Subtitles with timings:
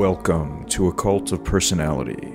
[0.00, 2.32] Welcome to Occult of Personality,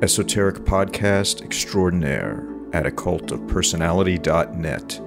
[0.00, 2.42] esoteric podcast extraordinaire
[2.72, 5.00] at occultofpersonality.net.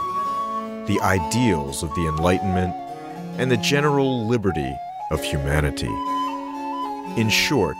[0.86, 2.74] the ideals of the Enlightenment,
[3.38, 4.74] and the general liberty
[5.10, 5.92] of humanity.
[7.20, 7.76] In short,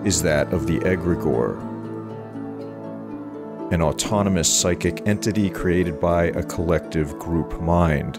[0.06, 1.75] is that of the egregore,
[3.72, 8.18] an autonomous psychic entity created by a collective group mind.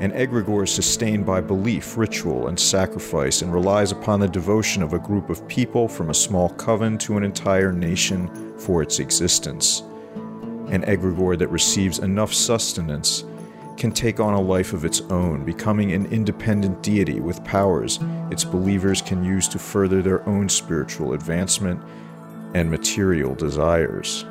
[0.00, 4.92] An egregore is sustained by belief, ritual, and sacrifice and relies upon the devotion of
[4.92, 9.82] a group of people from a small coven to an entire nation for its existence.
[10.68, 13.24] An egregore that receives enough sustenance
[13.76, 18.00] can take on a life of its own, becoming an independent deity with powers
[18.30, 21.80] its believers can use to further their own spiritual advancement
[22.54, 24.24] and material desires.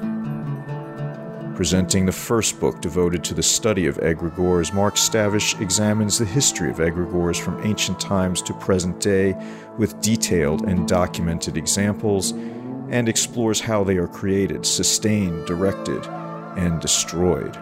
[1.55, 6.69] Presenting the first book devoted to the study of egregores, Mark Stavish examines the history
[6.69, 9.35] of egregores from ancient times to present day
[9.77, 12.31] with detailed and documented examples
[12.89, 16.05] and explores how they are created, sustained, directed,
[16.57, 17.57] and destroyed.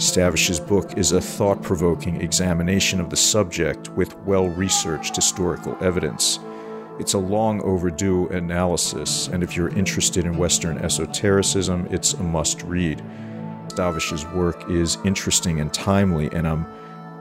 [0.00, 6.38] Stavish's book is a thought provoking examination of the subject with well researched historical evidence.
[6.98, 12.62] It's a long overdue analysis, and if you're interested in Western esotericism, it's a must
[12.62, 13.02] read.
[13.68, 16.64] Stavish's work is interesting and timely, and I'm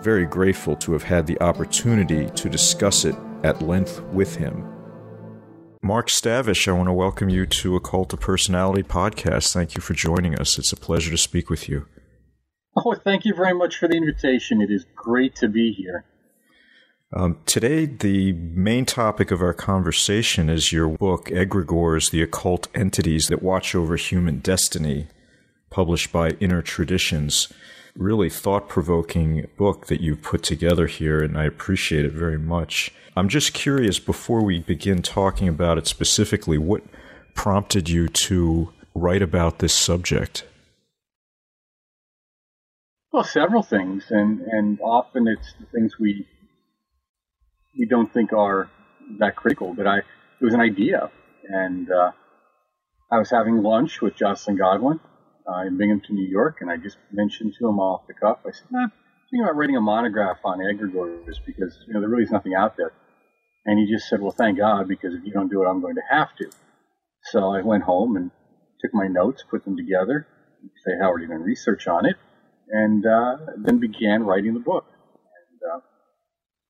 [0.01, 4.65] very grateful to have had the opportunity to discuss it at length with him.
[5.81, 9.51] Mark Stavish, I want to welcome you to Occult of Personality podcast.
[9.51, 10.57] Thank you for joining us.
[10.57, 11.85] It's a pleasure to speak with you.
[12.85, 14.61] Oh, thank you very much for the invitation.
[14.61, 16.05] It is great to be here.
[17.11, 23.27] Um, today, the main topic of our conversation is your book, Egregores, the Occult Entities
[23.27, 25.07] That Watch Over Human Destiny,
[25.71, 27.51] published by Inner Traditions.
[27.95, 32.93] Really thought provoking book that you've put together here, and I appreciate it very much.
[33.17, 36.83] I'm just curious, before we begin talking about it specifically, what
[37.33, 40.45] prompted you to write about this subject?
[43.11, 46.27] Well, several things, and, and often it's the things we
[47.77, 48.69] we don't think are
[49.17, 49.73] that critical.
[49.73, 51.09] But I, it was an idea,
[51.43, 52.11] and uh,
[53.11, 54.99] I was having lunch with Joscelyn Godwin
[55.51, 58.39] uh, in Binghamton, New York, and I just mentioned to him off the cuff.
[58.45, 58.91] I said, "Nah, I'm
[59.31, 62.77] thinking about writing a monograph on egregores because you know there really is nothing out
[62.77, 62.91] there."
[63.65, 65.95] And he just said, "Well, thank God, because if you don't do it, I'm going
[65.95, 66.51] to have to."
[67.31, 68.29] So I went home and
[68.81, 70.27] took my notes, put them together,
[70.85, 72.15] say Howard did research on it,
[72.69, 74.85] and uh, then began writing the book
[75.71, 75.81] And,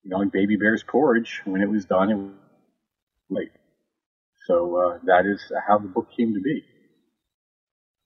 [0.03, 2.31] you know, like Baby Bear's Porridge, when it was done, it was
[3.29, 3.51] late.
[4.47, 6.63] So uh, that is how the book came to be.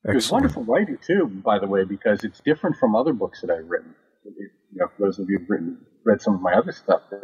[0.06, 0.14] Excellent.
[0.14, 3.50] It was wonderful writing too, by the way, because it's different from other books that
[3.50, 3.96] I've written.
[4.26, 7.22] You know, for those of you who've written, read some of my other stuff, that,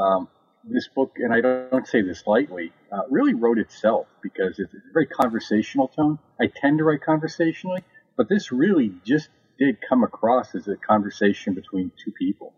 [0.00, 0.28] um,
[0.68, 4.78] this book, and I don't say this lightly, uh, really wrote itself because it's a
[4.92, 6.18] very conversational tone.
[6.40, 7.82] I tend to write conversationally,
[8.16, 12.54] but this really just did come across as a conversation between two people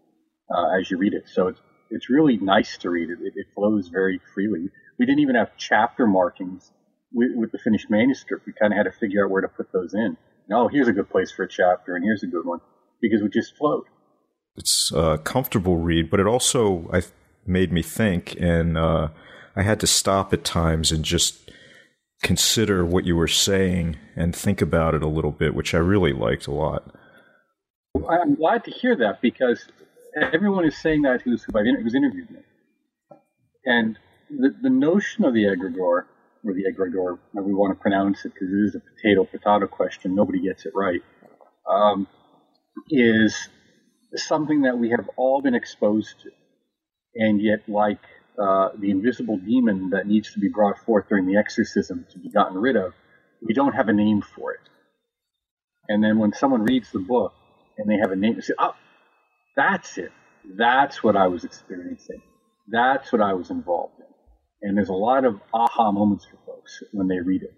[0.50, 1.28] uh, as you read it.
[1.28, 1.60] So it's
[1.90, 3.18] it's really nice to read it.
[3.22, 3.32] it.
[3.34, 4.68] It flows very freely.
[4.98, 6.70] We didn't even have chapter markings
[7.12, 8.46] with, with the finished manuscript.
[8.46, 10.16] We kind of had to figure out where to put those in.
[10.52, 12.60] oh, here's a good place for a chapter, and here's a good one
[13.00, 13.84] because we just flowed.
[14.56, 17.02] It's a comfortable read, but it also I
[17.46, 19.08] made me think, and uh,
[19.56, 21.50] I had to stop at times and just
[22.22, 26.12] consider what you were saying and think about it a little bit, which I really
[26.12, 26.94] liked a lot.
[28.08, 29.66] I'm glad to hear that because
[30.20, 32.40] everyone is saying that who's, who's interviewed me.
[33.64, 33.98] And
[34.30, 36.04] the, the notion of the egregore,
[36.44, 40.14] or the egregore, we want to pronounce it, because it is a potato potato question,
[40.14, 41.00] nobody gets it right,
[41.70, 42.06] um,
[42.90, 43.48] is
[44.14, 46.30] something that we have all been exposed to.
[47.14, 48.00] And yet, like
[48.40, 52.30] uh, the invisible demon that needs to be brought forth during the exorcism to be
[52.30, 52.92] gotten rid of,
[53.42, 54.60] we don't have a name for it.
[55.88, 57.32] And then when someone reads the book
[57.78, 58.74] and they have a name, they say, oh,
[59.56, 60.12] that's it.
[60.56, 62.22] That's what I was experiencing.
[62.68, 64.68] That's what I was involved in.
[64.68, 67.54] And there's a lot of aha moments for folks when they read it.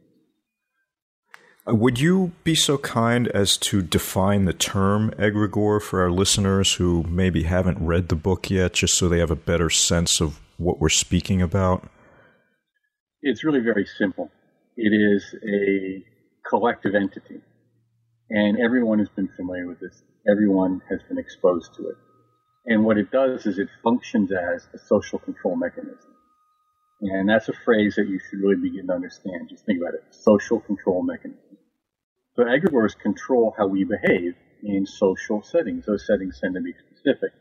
[1.68, 6.74] Uh, would you be so kind as to define the term egregore for our listeners
[6.74, 10.40] who maybe haven't read the book yet, just so they have a better sense of
[10.60, 11.88] what we're speaking about?
[13.22, 14.30] It's really very simple.
[14.76, 16.04] It is a
[16.48, 17.40] collective entity,
[18.30, 21.96] and everyone has been familiar with this everyone has been exposed to it.
[22.66, 26.14] And what it does is it functions as a social control mechanism.
[27.00, 29.48] And that's a phrase that you should really begin to understand.
[29.48, 30.04] Just think about it.
[30.10, 31.56] Social control mechanism.
[32.36, 35.86] So egregores control how we behave in social settings.
[35.86, 37.32] Those settings tend to be specific.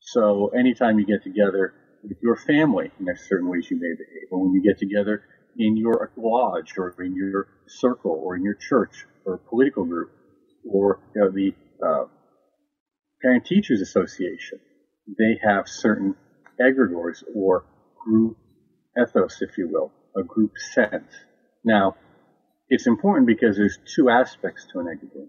[0.00, 4.28] So anytime you get together with your family, there's certain ways you may behave.
[4.30, 5.22] Or when you get together
[5.58, 10.10] in your lodge or in your circle or in your church or political group
[10.68, 11.52] or you know, the
[11.84, 12.04] uh,
[13.22, 14.60] Parent Teachers Association,
[15.18, 16.14] they have certain
[16.60, 17.64] egregores or
[18.04, 18.36] group
[19.00, 21.12] ethos, if you will, a group sense.
[21.64, 21.96] Now,
[22.68, 25.28] it's important because there's two aspects to an egregore.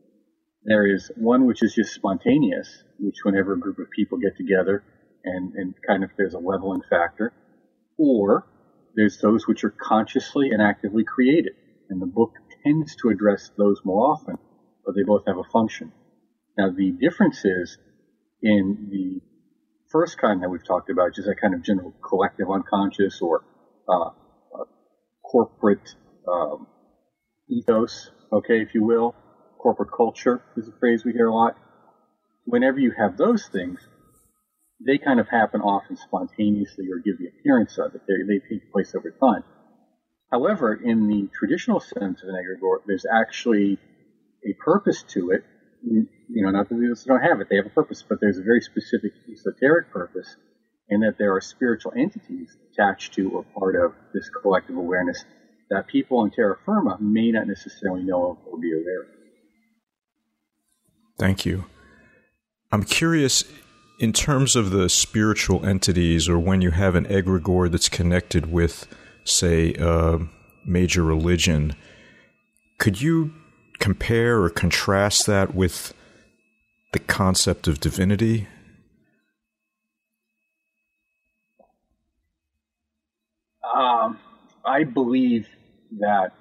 [0.64, 4.84] There is one which is just spontaneous, which whenever a group of people get together
[5.36, 7.34] and, and kind of there's a leveling factor,
[7.98, 8.48] or
[8.96, 11.54] there's those which are consciously and actively created.
[11.90, 14.38] And the book tends to address those more often,
[14.86, 15.92] but they both have a function.
[16.58, 17.78] Now, the difference is
[18.42, 19.22] in the
[19.92, 23.44] first kind that we've talked about, just that kind of general collective unconscious or
[23.88, 24.66] uh, uh,
[25.24, 25.96] corporate
[26.28, 26.68] um,
[27.50, 29.16] ethos, okay, if you will.
[29.58, 31.56] Corporate culture is a phrase we hear a lot.
[32.46, 33.80] Whenever you have those things,
[34.86, 38.02] they kind of happen often spontaneously or give the appearance of it.
[38.08, 39.44] They, they take place over time.
[40.32, 43.80] However, in the traditional sense of an egregore, there's actually
[44.46, 45.44] a purpose to it.
[45.84, 46.08] You
[46.44, 48.62] know, not that these don't have it, they have a purpose, but there's a very
[48.62, 50.36] specific esoteric purpose
[50.90, 55.24] in that there are spiritual entities attached to or part of this collective awareness
[55.70, 59.08] that people on terra firma may not necessarily know of or be aware of.
[61.18, 61.66] Thank you.
[62.72, 63.44] I'm curious
[64.00, 68.88] in terms of the spiritual entities or when you have an egregore that's connected with,
[69.24, 70.20] say, a
[70.66, 71.76] major religion,
[72.78, 73.34] could you
[73.80, 75.94] compare or contrast that with
[76.94, 78.48] the concept of divinity?
[83.76, 84.20] Um,
[84.66, 85.48] I believe
[86.00, 86.34] that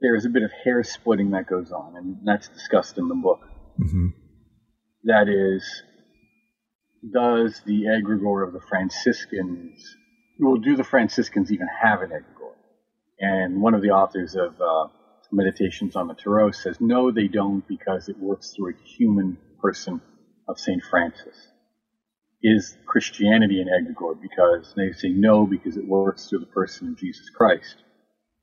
[0.00, 3.14] there is a bit of hair splitting that goes on, and that's discussed in the
[3.14, 3.40] book.
[3.80, 4.08] Mm-hmm.
[5.06, 5.64] That is,
[7.12, 9.96] does the egregore of the Franciscans,
[10.40, 12.56] well, do the Franciscans even have an egregore?
[13.20, 14.88] And one of the authors of uh,
[15.32, 20.00] Meditations on the Tarot says, no, they don't, because it works through a human person
[20.48, 20.82] of St.
[20.90, 21.36] Francis
[22.42, 24.20] is Christianity an egregore?
[24.20, 27.76] Because they say no, because it works through the person of Jesus Christ,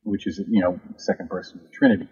[0.03, 2.09] which is, you know, second person of the Trinity.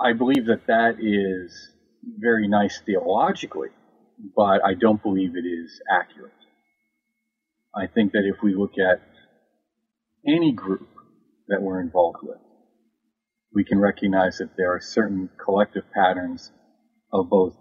[0.00, 3.68] I believe that that is very nice theologically,
[4.36, 6.32] but I don't believe it is accurate.
[7.74, 9.00] I think that if we look at
[10.26, 10.88] any group
[11.48, 12.38] that we're involved with,
[13.54, 16.52] we can recognize that there are certain collective patterns
[17.12, 17.54] of both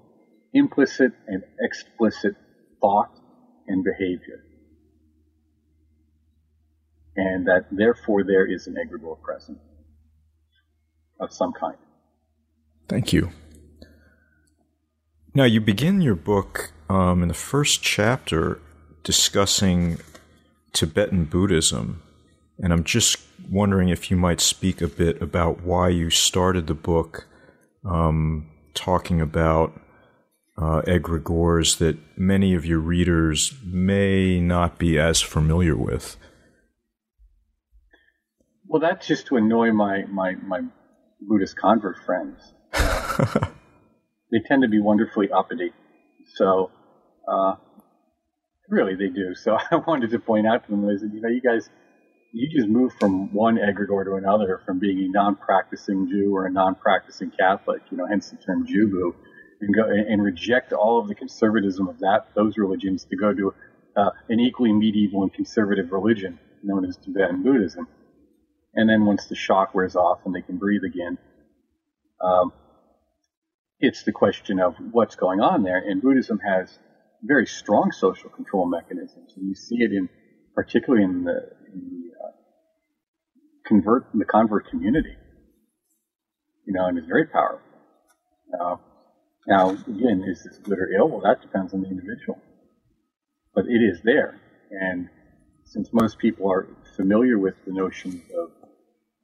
[0.53, 2.36] implicit and explicit
[2.81, 3.12] thought
[3.67, 4.43] and behavior.
[7.15, 9.58] And that therefore there is an egregore present
[11.19, 11.77] of some kind.
[12.88, 13.31] Thank you.
[15.39, 18.60] Now, you begin your book um, in the first chapter
[19.03, 20.00] discussing
[20.74, 22.03] Tibetan Buddhism.
[22.58, 23.15] And I'm just
[23.50, 27.25] wondering if you might speak a bit about why you started the book
[27.86, 29.79] um, talking about
[30.58, 36.17] uh, egregores that many of your readers may not be as familiar with?
[38.67, 40.63] Well, that's just to annoy my, my, my
[41.22, 42.41] Buddhist convert friends.
[44.31, 45.71] they tend to be wonderfully uppity.
[46.36, 46.71] So,
[47.27, 47.55] uh,
[48.69, 49.36] really, they do.
[49.36, 51.69] So I wanted to point out to them, is that, you know, you guys,
[52.31, 56.51] you just move from one egregore to another, from being a non-practicing Jew or a
[56.51, 59.13] non-practicing Catholic, you know, hence the term Jubu,
[59.62, 63.53] and go and reject all of the conservatism of that those religions to go to
[63.98, 67.88] uh, an equally medieval and conservative religion known as Tibetan Buddhism.
[68.75, 71.17] And then once the shock wears off and they can breathe again,
[72.24, 72.53] um,
[73.79, 75.77] it's the question of what's going on there.
[75.77, 76.77] And Buddhism has
[77.24, 80.09] very strong social control mechanisms, and you see it in
[80.55, 81.38] particularly in the,
[81.74, 82.31] in the uh,
[83.65, 85.15] convert the convert community.
[86.65, 87.62] You know, and it's very powerful.
[88.59, 88.75] Uh,
[89.48, 91.09] now, again, is this good or ill?
[91.09, 92.39] Well, that depends on the individual.
[93.55, 94.39] But it is there.
[94.69, 95.09] And
[95.65, 98.51] since most people are familiar with the notions of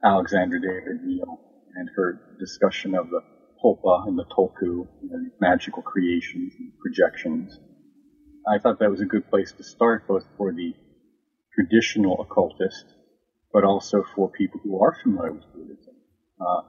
[0.03, 1.37] Alexandra David Néel
[1.75, 3.21] and her discussion of the
[3.65, 4.25] tulpa and the
[5.09, 7.59] know, magical creations and projections,
[8.47, 10.73] I thought that was a good place to start, both for the
[11.53, 12.85] traditional occultist,
[13.51, 15.95] but also for people who are familiar with Buddhism.
[16.39, 16.61] Uh,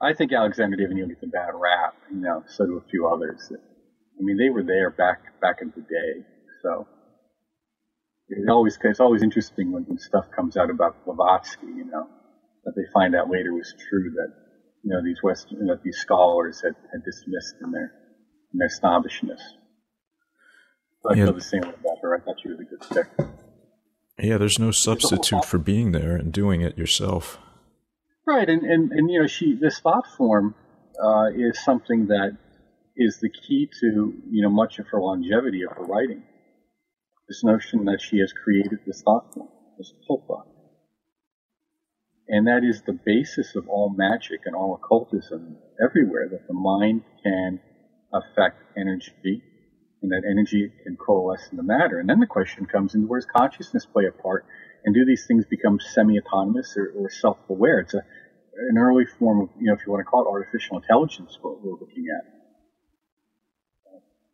[0.00, 3.50] I think Alexandra Néel gets a bad rap, you know, so do a few others.
[3.50, 6.24] I mean, they were there back back in the day,
[6.62, 6.86] so
[8.28, 12.06] it always it's always interesting when, when stuff comes out about Blavatsky, you know,
[12.64, 14.43] that they find out later was true that
[14.84, 17.92] you know these Western that these scholars had, had dismissed in their
[18.52, 19.40] in their snobbishness.
[21.02, 21.24] So I yeah.
[21.24, 22.14] feel the same way about her.
[22.14, 23.06] I thought she was a good stick.
[24.18, 27.38] Yeah, there's no substitute for being there and doing it yourself.
[28.26, 30.54] Right, and, and, and you know, she this thought form
[31.02, 32.38] uh, is something that
[32.96, 36.22] is the key to you know much of her longevity of her writing.
[37.28, 39.48] This notion that she has created this thought form,
[39.78, 40.44] this tulpa,
[42.26, 47.02] And that is the basis of all magic and all occultism everywhere, that the mind
[47.22, 47.60] can
[48.12, 49.42] affect energy
[50.02, 51.98] and that energy can coalesce into matter.
[51.98, 54.46] And then the question comes in, where does consciousness play a part?
[54.84, 57.80] And do these things become semi-autonomous or, or self-aware?
[57.80, 58.02] It's a,
[58.70, 61.62] an early form of, you know, if you want to call it artificial intelligence, what
[61.62, 62.24] we're looking at.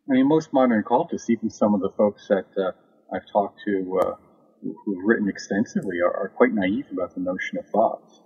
[0.09, 2.71] I mean, most modern occultists, even some of the folks that uh,
[3.13, 4.15] I've talked to uh,
[4.61, 8.21] who've written extensively, are, are, quite naive about the notion of thoughts.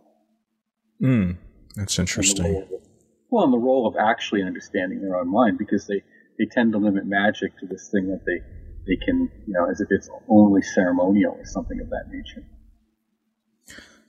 [0.99, 1.31] Hmm,
[1.75, 2.57] that's interesting.
[2.57, 2.81] Of,
[3.29, 6.03] well, and the role of actually understanding their own mind, because they,
[6.37, 8.41] they tend to limit magic to this thing that they,
[8.87, 12.45] they can, you know, as if it's only ceremonial or something of that nature.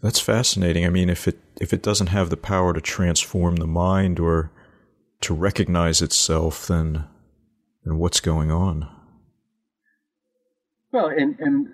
[0.03, 0.85] That's fascinating.
[0.85, 4.53] I mean, if it if it doesn't have the power to transform the mind or
[5.23, 7.07] to recognize itself, then
[7.85, 8.89] then what's going on?
[10.93, 11.69] Well, and and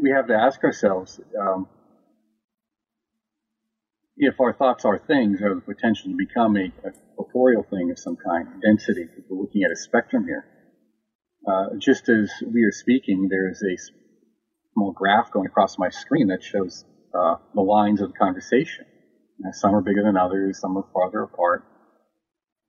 [0.00, 1.68] we have to ask ourselves um,
[4.16, 7.98] if our thoughts are things, or the potential to become a, a corporeal thing of
[7.98, 9.06] some kind, density.
[9.28, 10.44] We're looking at a spectrum here.
[11.48, 13.76] Uh, just as we are speaking, there is a
[14.74, 18.84] small graph going across my screen that shows uh, the lines of the conversation.
[19.38, 21.64] Know, some are bigger than others, some are farther apart.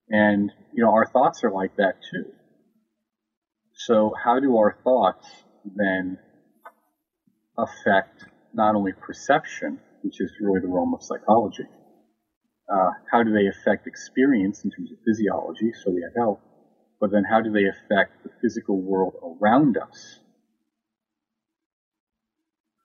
[0.09, 2.31] And, you know, our thoughts are like that too.
[3.73, 5.27] So how do our thoughts
[5.65, 6.17] then
[7.57, 11.65] affect not only perception, which is really the realm of psychology,
[12.71, 16.39] uh, how do they affect experience in terms of physiology, so we have health,
[16.99, 20.19] but then how do they affect the physical world around us?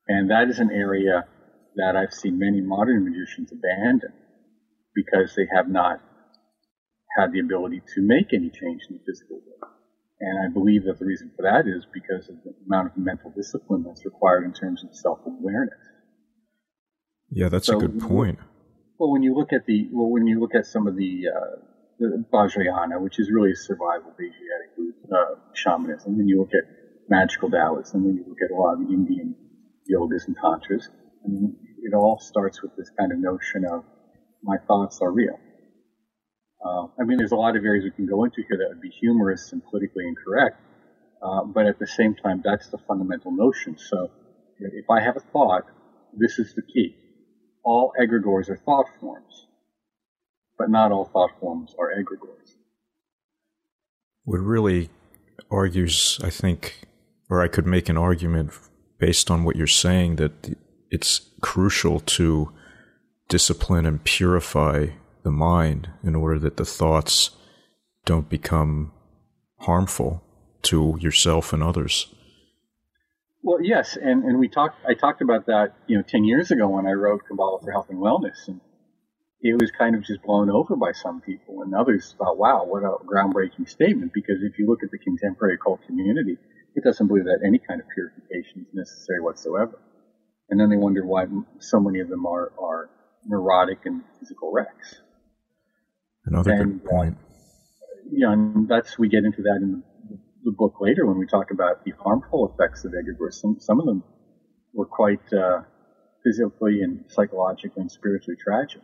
[0.08, 1.26] And that is an area
[1.76, 4.12] that I've seen many modern magicians abandon
[4.94, 6.00] because they have not
[7.18, 9.72] had the ability to make any change in the physical world.
[10.18, 13.32] And I believe that the reason for that is because of the amount of mental
[13.36, 15.78] discipline that's required in terms of self-awareness.
[17.30, 18.38] Yeah, that's so, a good point.
[18.98, 21.56] Well, when you look at the well, when you look at some of the, uh,
[21.98, 26.64] the Vajrayana, which is really a survival Asiatic uh, shamanism, and you look at
[27.10, 29.34] magical Taoism, and then you look at a lot of the Indian
[29.90, 30.88] yogas and tantras,
[31.24, 33.84] I mean, it all starts with this kind of notion of
[34.42, 35.38] my thoughts are real.
[36.64, 38.80] Uh, I mean, there's a lot of areas we can go into here that would
[38.80, 40.60] be humorous and politically incorrect,
[41.22, 43.76] uh, but at the same time, that's the fundamental notion.
[43.78, 44.10] So,
[44.58, 45.64] if I have a thought,
[46.16, 46.96] this is the key.
[47.62, 49.46] All egregores are thought forms,
[50.58, 52.54] but not all thought forms are egregores.
[54.24, 54.88] What really
[55.50, 56.86] argues, I think,
[57.28, 58.52] or I could make an argument
[58.98, 60.56] based on what you're saying that
[60.90, 62.52] it's crucial to
[63.28, 64.86] discipline and purify
[65.26, 67.32] the mind in order that the thoughts
[68.04, 68.92] don't become
[69.58, 70.22] harmful
[70.62, 72.14] to yourself and others.
[73.42, 74.78] Well, yes, and, and we talked.
[74.86, 77.90] I talked about that, you know, ten years ago when I wrote Kabbalah for Health
[77.90, 78.60] and Wellness, and
[79.40, 82.84] it was kind of just blown over by some people, and others thought, "Wow, what
[82.84, 86.38] a groundbreaking statement!" Because if you look at the contemporary occult community,
[86.76, 89.76] it doesn't believe that any kind of purification is necessary whatsoever
[90.48, 91.26] and then they wonder why
[91.58, 92.88] so many of them are, are
[93.26, 95.00] neurotic and physical wrecks.
[96.26, 97.18] Another and, good uh, point.
[98.10, 101.50] Yeah, and that's we get into that in the, the, book later when we talk
[101.50, 103.34] about the harmful effects of egregores.
[103.34, 104.02] Some some of them
[104.72, 105.62] were quite uh,
[106.24, 108.82] physically and psychologically and spiritually tragic.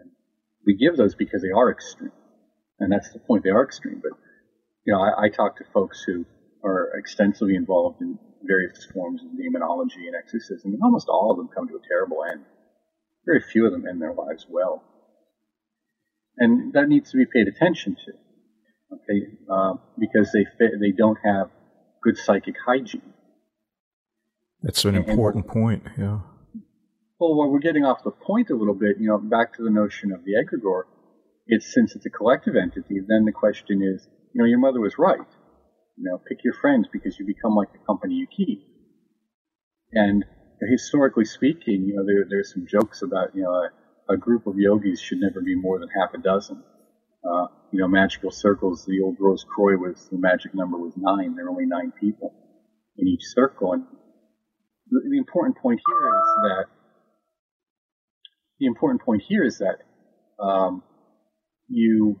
[0.00, 0.10] And
[0.66, 2.12] we give those because they are extreme,
[2.78, 3.44] and that's the point.
[3.44, 4.00] They are extreme.
[4.02, 4.12] But
[4.86, 6.24] you know, I, I talk to folks who
[6.64, 11.48] are extensively involved in various forms of demonology and exorcism, and almost all of them
[11.54, 12.44] come to a terrible end.
[13.26, 14.84] Very few of them end their lives well.
[16.38, 18.12] And that needs to be paid attention to,
[18.96, 21.48] okay, uh, because they fit, they don't have
[22.02, 23.14] good psychic hygiene.
[24.62, 26.20] That's an important and, point, yeah.
[27.20, 29.70] Well, while we're getting off the point a little bit, you know, back to the
[29.70, 30.84] notion of the egregore,
[31.46, 34.94] it's since it's a collective entity, then the question is, you know, your mother was
[34.98, 35.20] right
[35.96, 38.66] you know, pick your friends because you become like the company you keep.
[39.92, 40.24] And
[40.70, 43.68] historically speaking, you know, there, there's some jokes about, you know,
[44.08, 46.62] a, group of yogis should never be more than half a dozen.
[47.24, 51.34] Uh, you know, magical circles, the old Rose Croix was, the magic number was nine.
[51.36, 52.34] There are only nine people
[52.96, 53.72] in each circle.
[53.72, 53.84] And
[54.90, 56.64] the, the important point here is that,
[58.60, 59.78] the important point here is that,
[60.42, 60.82] um,
[61.68, 62.20] you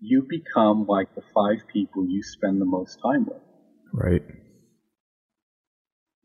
[0.00, 3.40] you become like the five people you spend the most time with.
[3.92, 4.22] Right.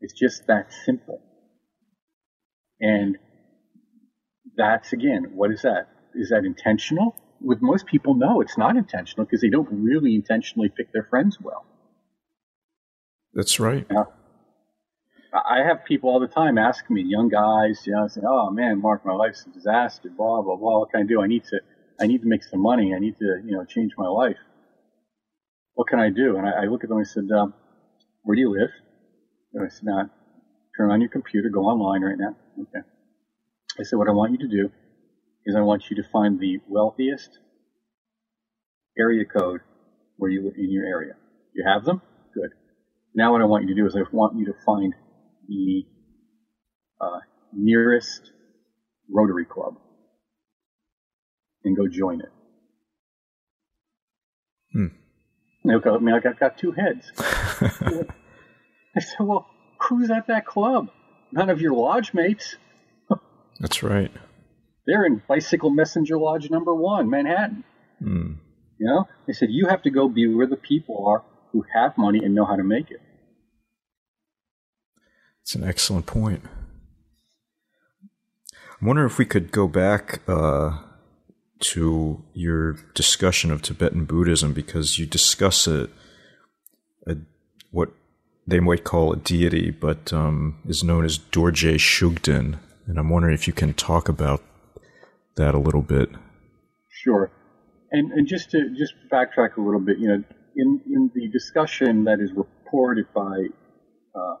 [0.00, 1.22] It's just that simple.
[2.78, 3.16] And
[4.60, 5.88] that's again, what is that?
[6.14, 7.16] Is that intentional?
[7.40, 11.38] With most people, no, it's not intentional because they don't really intentionally pick their friends
[11.40, 11.64] well.
[13.32, 13.86] That's right.
[15.32, 18.82] I have people all the time asking me, young guys, you know, saying, "Oh man,
[18.82, 20.10] Mark, my life's a disaster.
[20.10, 20.80] Blah blah blah.
[20.80, 21.22] What can I do?
[21.22, 21.60] I need to,
[22.00, 22.92] I need to make some money.
[22.94, 24.40] I need to, you know, change my life.
[25.74, 27.54] What can I do?" And I, I look at them and I said, um,
[28.24, 28.72] "Where do you live?"
[29.54, 30.10] And I said, "Now,
[30.76, 32.84] turn on your computer, go online right now." Okay.
[33.78, 34.70] I said, "What I want you to do
[35.46, 37.38] is I want you to find the wealthiest
[38.98, 39.60] area code
[40.16, 41.14] where you live in your area.
[41.54, 42.02] You have them?
[42.34, 42.50] Good.
[43.14, 44.94] Now what I want you to do is I want you to find
[45.48, 45.84] the
[47.00, 47.20] uh,
[47.52, 48.30] nearest
[49.10, 49.76] Rotary Club
[51.64, 52.32] and go join it.
[54.72, 54.86] Hmm.
[55.64, 57.10] I mean, I got, got two heads.
[57.18, 59.46] I said, well,
[59.88, 60.90] who's at that club?
[61.32, 62.56] None of your lodge mates.
[63.60, 64.10] That's right.
[64.86, 67.62] They're in Bicycle Messenger Lodge number one, Manhattan.
[68.02, 68.32] Hmm.
[68.78, 71.98] You know, they said you have to go be where the people are who have
[71.98, 73.00] money and know how to make it.
[75.42, 76.42] It's an excellent point.
[78.80, 80.78] I wonder if we could go back uh,
[81.60, 85.90] to your discussion of Tibetan Buddhism because you discuss it,
[87.06, 87.16] a,
[87.70, 87.90] what
[88.46, 92.58] they might call a deity, but um, is known as Dorje Shugden,
[92.90, 94.42] and I'm wondering if you can talk about
[95.36, 96.10] that a little bit.
[96.88, 97.30] Sure,
[97.92, 100.24] and and just to just backtrack a little bit, you know,
[100.56, 103.46] in in the discussion that is reported by
[104.14, 104.34] uh,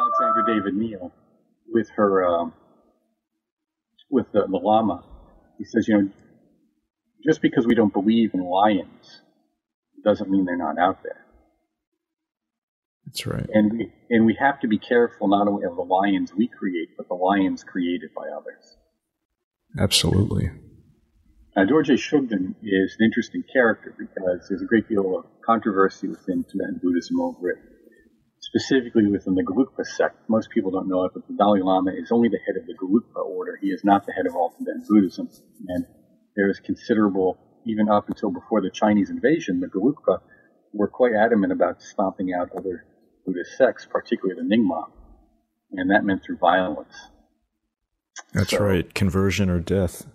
[0.00, 1.12] Alexandra David Néel
[1.68, 2.54] with her um,
[4.10, 5.04] with the, the Lama,
[5.58, 6.10] he says, you know,
[7.26, 9.20] just because we don't believe in lions
[10.02, 11.26] doesn't mean they're not out there.
[13.08, 13.48] That's right.
[13.54, 16.90] And we and we have to be careful not only of the lions we create,
[16.96, 18.76] but the lions created by others.
[19.78, 20.50] Absolutely.
[21.56, 26.44] Now, Dorje Shugden is an interesting character because there's a great deal of controversy within
[26.44, 27.58] Tibetan Buddhism over it,
[28.40, 30.28] specifically within the Gelugpa sect.
[30.28, 32.74] Most people don't know it, but the Dalai Lama is only the head of the
[32.74, 33.58] Gelugpa order.
[33.60, 35.30] He is not the head of all Tibetan Buddhism.
[35.68, 35.86] And
[36.36, 40.20] there is considerable, even up until before the Chinese invasion, the Gelugpa
[40.74, 42.84] were quite adamant about stomping out other
[43.28, 44.84] Buddhist sects, particularly the Nyingma.
[45.72, 46.94] And that meant through violence.
[48.32, 48.92] That's so, right.
[48.94, 50.06] Conversion or death.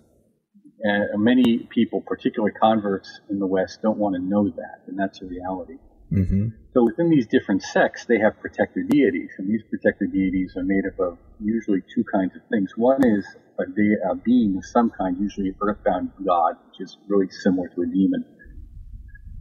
[0.82, 5.22] And many people, particularly converts in the West, don't want to know that, and that's
[5.22, 5.78] a reality.
[6.12, 6.48] Mm-hmm.
[6.74, 10.84] So within these different sects, they have protector deities, and these protector deities are made
[10.86, 12.72] up of usually two kinds of things.
[12.76, 13.24] One is
[13.58, 17.68] a, de- a being of some kind, usually an earthbound god, which is really similar
[17.68, 18.24] to a demon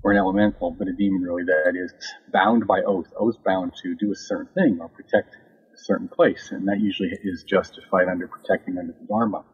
[0.04, 1.94] or an elemental, but a demon really that is
[2.32, 6.50] bound by oath, oath bound to do a certain thing or protect a certain place,
[6.52, 9.46] and that usually is justified under protecting under the Dharma.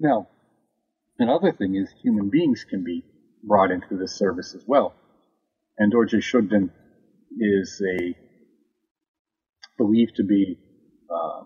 [0.00, 0.28] Now,
[1.18, 3.04] another thing is human beings can be
[3.44, 4.94] brought into this service as well.
[5.78, 6.70] And Dorje Shugden
[7.38, 8.14] is a
[9.76, 10.58] believed to be
[11.10, 11.44] uh,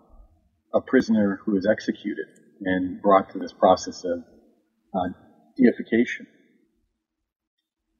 [0.74, 2.26] a prisoner who is executed
[2.62, 4.22] and brought to this process of
[4.94, 5.08] uh,
[5.56, 6.26] deification.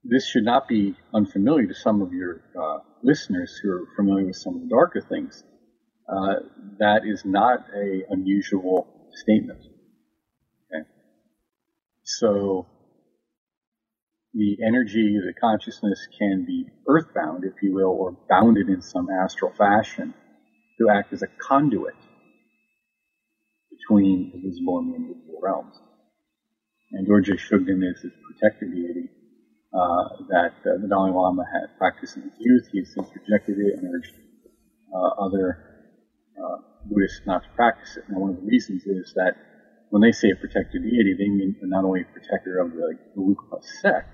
[0.03, 4.37] This should not be unfamiliar to some of your uh, listeners who are familiar with
[4.37, 5.45] some of the darker things.
[6.09, 6.35] Uh,
[6.79, 9.61] that is not a unusual statement.
[10.73, 10.89] Okay?
[12.03, 12.67] So
[14.33, 19.53] the energy, the consciousness can be earthbound, if you will, or bounded in some astral
[19.53, 20.15] fashion
[20.79, 21.95] to act as a conduit
[23.71, 25.75] between the visible and the invisible realms.
[26.93, 29.11] And Dorje Shugden is his protector deity
[29.73, 32.67] that uh, the Dalai Lama had practiced in his youth.
[32.73, 34.15] He has since rejected it and urged
[34.95, 35.59] uh, other
[36.37, 36.57] uh,
[36.87, 38.05] Buddhists not to practice it.
[38.09, 39.35] Now, one of the reasons is that
[39.91, 43.63] when they say a protector deity, they mean not only a protector of the Gelugpa
[43.83, 44.09] sect,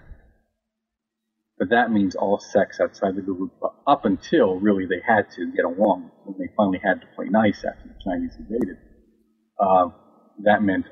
[1.59, 5.64] but that means all sects outside the Gelugpa up until really they had to get
[5.64, 8.77] along when they finally had to play nice after the Chinese invaded.
[9.59, 9.88] Uh,
[10.45, 10.87] that meant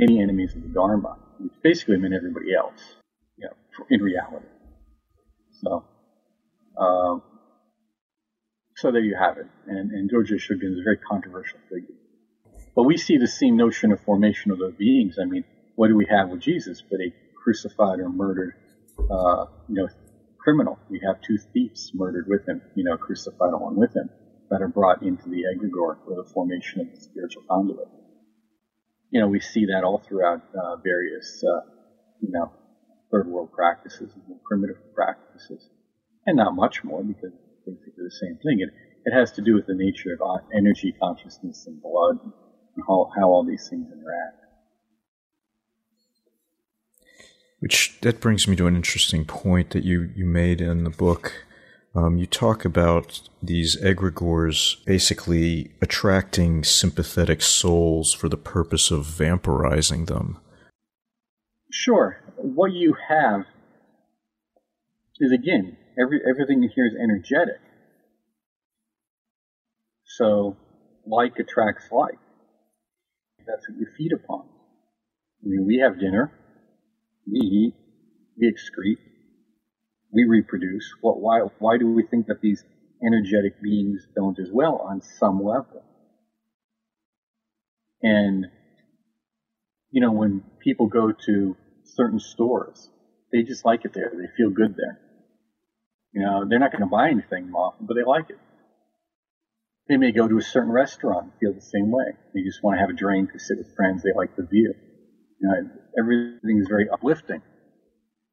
[0.00, 2.80] any enemies of the Dharma, which basically meant everybody else,
[3.42, 4.46] you know, in reality.
[5.62, 5.84] So,
[6.78, 7.18] uh,
[8.76, 9.46] so there you have it.
[9.66, 11.94] And, and Dorje Shugden is a very controversial figure.
[12.74, 15.16] But we see the same notion of formation of those beings.
[15.20, 18.54] I mean, what do we have with Jesus but a crucified or murdered
[19.10, 19.88] uh, you know,
[20.38, 20.78] criminal.
[20.88, 24.10] We have two thieves murdered with him, you know, crucified along with him,
[24.50, 27.88] that are brought into the egregore for the formation of the spiritual conduit.
[29.10, 31.60] You know, we see that all throughout uh, various, uh,
[32.20, 32.52] you know,
[33.12, 35.68] third world practices and more primitive practices,
[36.26, 38.60] and not much more because it's basically the same thing.
[38.60, 38.70] It,
[39.04, 42.32] it has to do with the nature of uh, energy, consciousness, and blood, and
[42.88, 44.38] how, how all these things interact.
[47.60, 51.44] Which that brings me to an interesting point that you, you made in the book
[51.94, 60.06] um, you talk about these egregores basically attracting sympathetic souls for the purpose of vampirizing
[60.06, 60.38] them.
[61.70, 62.21] Sure.
[62.62, 63.40] What you have
[65.18, 67.60] is again, every everything here is energetic.
[70.04, 70.56] So,
[71.04, 72.20] like attracts like.
[73.48, 74.42] That's what you feed upon.
[75.44, 76.30] I mean, we have dinner,
[77.26, 77.74] we eat,
[78.38, 79.02] we excrete,
[80.12, 80.88] we reproduce.
[81.00, 82.62] What, why, why do we think that these
[83.04, 85.82] energetic beings don't as well on some level?
[88.04, 88.46] And,
[89.90, 92.88] you know, when people go to certain stores,
[93.32, 94.12] they just like it there.
[94.12, 95.00] They feel good there.
[96.12, 98.38] You know, they're not going to buy anything often, but they like it.
[99.88, 102.16] They may go to a certain restaurant, feel the same way.
[102.34, 104.02] They just want to have a drink, or sit with friends.
[104.02, 104.74] They like the view.
[105.40, 107.42] You know, everything is very uplifting.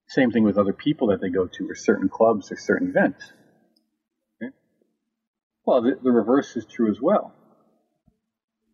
[0.07, 3.23] Same thing with other people that they go to, or certain clubs, or certain events.
[4.41, 4.53] Okay?
[5.65, 7.33] Well, the, the reverse is true as well.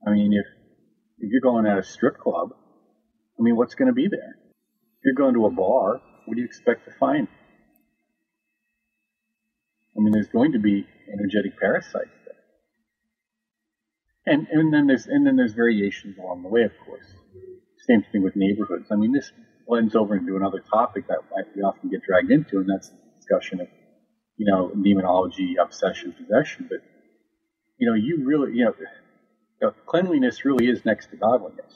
[0.05, 0.45] I mean, if
[1.19, 2.49] if you're going at a strip club,
[3.39, 4.37] I mean, what's going to be there?
[5.05, 7.27] You're going to a bar, what do you expect to find?
[9.95, 12.35] I mean, there's going to be energetic parasites there,
[14.25, 17.05] and and then there's and then there's variations along the way, of course.
[17.87, 18.87] Same thing with neighborhoods.
[18.91, 19.31] I mean, this
[19.67, 21.19] blends over into another topic that
[21.55, 23.67] we often get dragged into, and that's the discussion of,
[24.37, 26.65] you know, demonology, obsession, possession.
[26.67, 26.79] But,
[27.77, 31.73] you know, you really, you know, you know cleanliness really is next to godliness.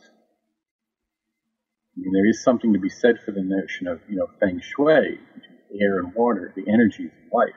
[1.99, 4.61] I mean, there is something to be said for the notion of, you know, feng
[4.61, 5.19] shui,
[5.81, 7.55] air and water, the energies of life,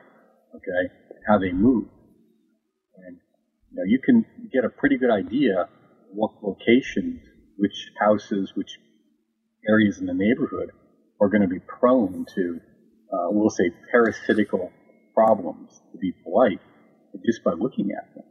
[0.53, 0.93] okay,
[1.25, 1.87] how they move.
[2.97, 3.17] And,
[3.71, 5.69] you know, you can get a pretty good idea
[6.11, 7.21] what locations
[7.57, 8.77] which houses, which
[9.69, 10.71] areas in the neighborhood
[11.21, 12.59] are going to be prone to,
[13.13, 14.73] uh, we'll say, parasitical
[15.13, 16.59] problems, to be polite,
[17.25, 18.25] just by looking at them.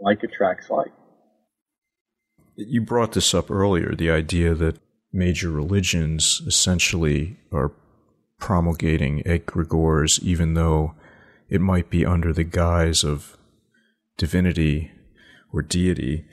[0.00, 0.92] Like attracts like.
[2.56, 4.78] You brought this up earlier the idea that
[5.12, 7.72] major religions essentially are
[8.38, 10.94] promulgating egregores, even though
[11.48, 13.36] it might be under the guise of
[14.16, 14.92] divinity
[15.52, 16.24] or deity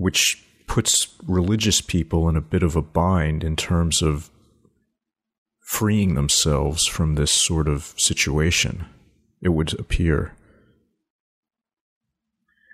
[0.00, 4.30] which puts religious people in a bit of a bind in terms of
[5.60, 8.86] freeing themselves from this sort of situation,
[9.42, 10.34] it would appear.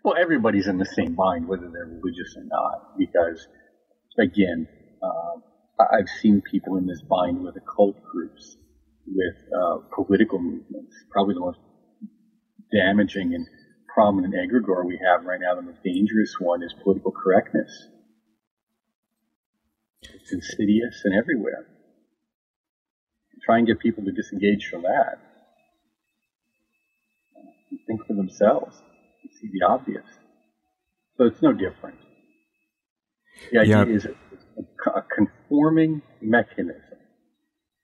[0.06, 3.44] Well, everybody's in the same bind, whether they're religious or not, because,
[4.16, 4.68] again,
[5.02, 5.40] uh,
[5.82, 8.56] I've seen people in this bind with occult groups,
[9.04, 10.94] with uh, political movements.
[11.10, 11.58] Probably the most
[12.72, 13.48] damaging and
[13.92, 17.88] prominent egregore we have right now, the most dangerous one, is political correctness.
[20.02, 21.66] It's insidious and everywhere.
[23.44, 25.18] Try and get people to disengage from that.
[27.88, 28.85] Think for themselves.
[29.46, 30.04] See the obvious.
[31.16, 31.98] So it's no different.
[33.52, 33.94] The idea yeah.
[33.94, 34.10] is a,
[34.90, 36.98] a conforming mechanism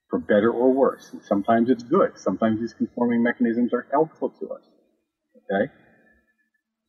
[0.09, 1.09] for better or worse.
[1.13, 2.17] And sometimes it's good.
[2.17, 4.63] Sometimes these conforming mechanisms are helpful to us.
[5.37, 5.71] Okay?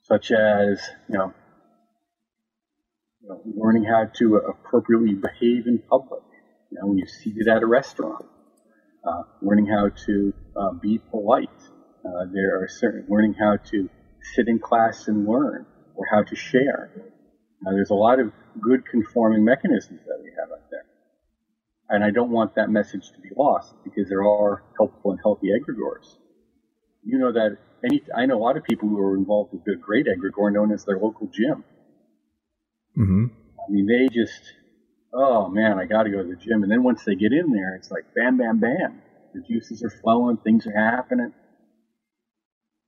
[0.04, 1.32] such as you know,
[3.22, 6.22] you know learning how to appropriately behave in public.
[6.70, 8.26] You know, when you're seated at a restaurant,
[9.06, 11.48] uh, learning how to uh, be polite.
[12.04, 13.88] Uh, there are certain learning how to
[14.34, 16.90] sit in class and learn, or how to share.
[17.62, 20.86] there's a lot of good conforming mechanisms that we have out there.
[21.88, 25.48] And I don't want that message to be lost because there are helpful and healthy
[25.48, 26.16] egregores.
[27.02, 29.76] You know that any, I know a lot of people who are involved with the
[29.76, 31.64] great egregore known as their local gym.
[32.96, 33.26] Mm-hmm.
[33.58, 34.40] I mean, they just,
[35.12, 36.62] oh man, I got to go to the gym.
[36.62, 39.02] And then once they get in there, it's like bam, bam, bam.
[39.34, 41.32] The juices are flowing, things are happening.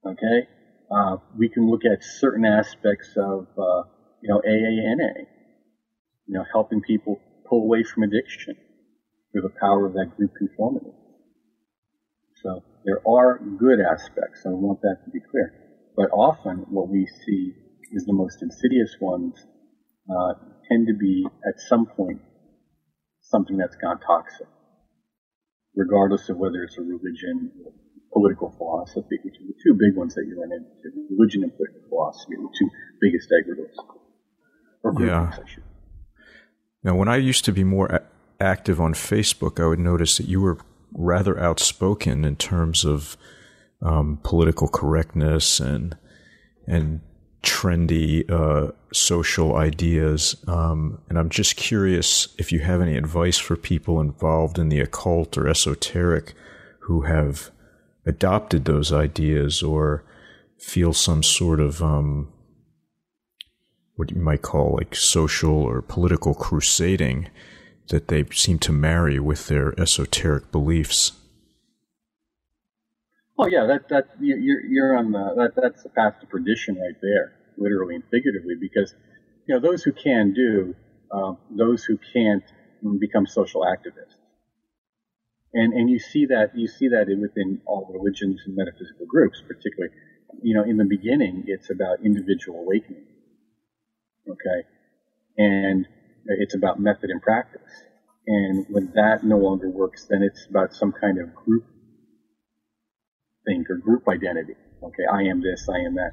[0.05, 0.47] Okay?
[0.89, 3.83] Uh, we can look at certain aspects of, uh,
[4.21, 5.25] you know, AANA,
[6.25, 7.19] you know, helping people
[7.49, 8.55] pull away from addiction
[9.31, 10.91] through the power of that group conformity.
[12.41, 14.43] So there are good aspects.
[14.45, 15.53] I want that to be clear.
[15.95, 17.53] But often what we see
[17.91, 19.45] is the most insidious ones
[20.09, 20.33] uh,
[20.69, 22.21] tend to be at some point
[23.21, 24.47] something that's gone toxic,
[25.75, 27.51] regardless of whether it's a religion
[28.17, 30.89] political philosophy, which are the two big ones that you run into.
[31.15, 32.69] Religion and political philosophy are the two
[33.01, 33.31] biggest.
[34.83, 35.37] Or yeah.
[36.83, 38.03] Now, when I used to be more a-
[38.39, 40.57] active on Facebook, I would notice that you were
[40.93, 43.17] rather outspoken in terms of
[43.81, 45.95] um, political correctness and
[46.65, 47.01] and
[47.43, 50.35] trendy uh, social ideas.
[50.47, 54.81] Um, and I'm just curious if you have any advice for people involved in the
[54.81, 56.33] occult or esoteric
[56.79, 57.51] who have
[58.07, 60.03] adopted those ideas or
[60.57, 62.31] feel some sort of um,
[63.95, 67.29] what you might call like social or political crusading
[67.89, 71.11] that they seem to marry with their esoteric beliefs.
[73.39, 76.99] Oh yeah, that that you're you're on the that that's the path to perdition right
[77.01, 78.93] there, literally and figuratively, because
[79.45, 80.75] you know those who can do,
[81.11, 82.43] uh, those who can't
[82.99, 84.16] become social activists,
[85.53, 89.93] and and you see that you see that within all religions and metaphysical groups, particularly,
[90.41, 93.05] you know, in the beginning, it's about individual awakening,
[94.29, 94.67] okay,
[95.37, 95.87] and
[96.25, 97.61] it's about method and practice,
[98.27, 101.65] and when that no longer works, then it's about some kind of group
[103.47, 104.53] think or group identity.
[104.83, 106.11] Okay, I am this, I am that.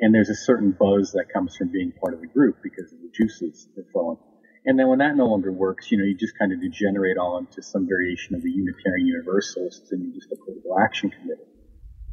[0.00, 2.98] And there's a certain buzz that comes from being part of the group because of
[3.00, 4.18] the juices that flow.
[4.66, 7.38] And then when that no longer works, you know, you just kind of degenerate all
[7.38, 11.46] into some variation of the Unitarian Universalists and you just a political action committee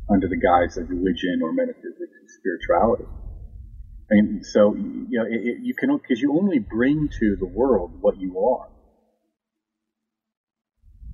[0.09, 3.05] under the guise of religion or metaphysics and spirituality.
[4.09, 7.91] And so, you know, it, it, you can, because you only bring to the world
[8.01, 8.69] what you are.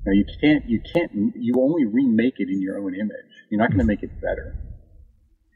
[0.06, 3.46] Now you can't, you can't, you only remake it in your own image.
[3.50, 4.58] You're not going to make it better.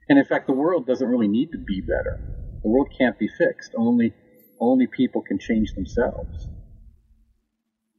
[0.08, 2.20] And in fact, the world doesn't really need to be better.
[2.62, 3.72] The world can't be fixed.
[3.76, 4.14] Only,
[4.64, 6.48] only people can change themselves.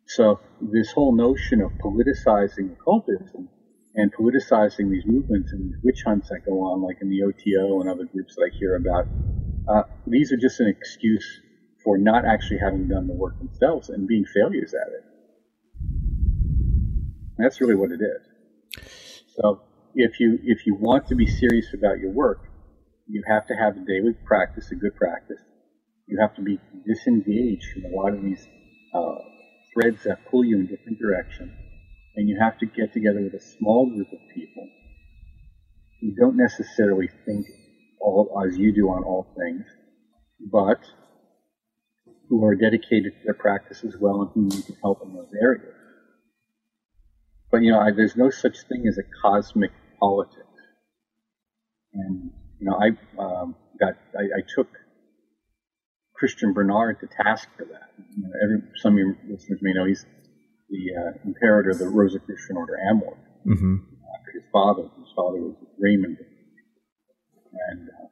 [0.07, 3.49] So this whole notion of politicizing occultism
[3.95, 7.81] and politicizing these movements and these witch hunts that go on, like in the OTO
[7.81, 9.07] and other groups that I hear about,
[9.69, 11.41] uh, these are just an excuse
[11.83, 15.05] for not actually having done the work themselves and being failures at it.
[17.39, 19.27] That's really what it is.
[19.37, 19.61] So
[19.95, 22.49] if you if you want to be serious about your work,
[23.09, 25.41] you have to have a daily practice, a good practice.
[26.07, 28.47] You have to be disengaged from a lot of these
[28.95, 29.17] uh,
[29.73, 31.53] threads that pull you in different directions,
[32.17, 34.69] and you have to get together with a small group of people
[36.01, 37.47] who don't necessarily think
[38.01, 39.65] all as you do on all things,
[40.53, 40.81] but
[42.29, 45.33] who are dedicated to their practice as well and whom you can help in those
[45.41, 45.75] areas.
[47.51, 50.41] But you know, I, there's no such thing as a cosmic politics.
[51.93, 54.69] And you know, I um, got I, I, took
[56.15, 57.91] Christian Bernard to task for that.
[58.17, 60.05] You know, every, some of your listeners may know he's
[60.71, 63.19] the uh, imperator of the Rosicrucian Order AMORC.
[63.47, 63.77] Mm-hmm.
[64.19, 66.19] After his father, his father was Raymond,
[67.69, 68.07] and uh,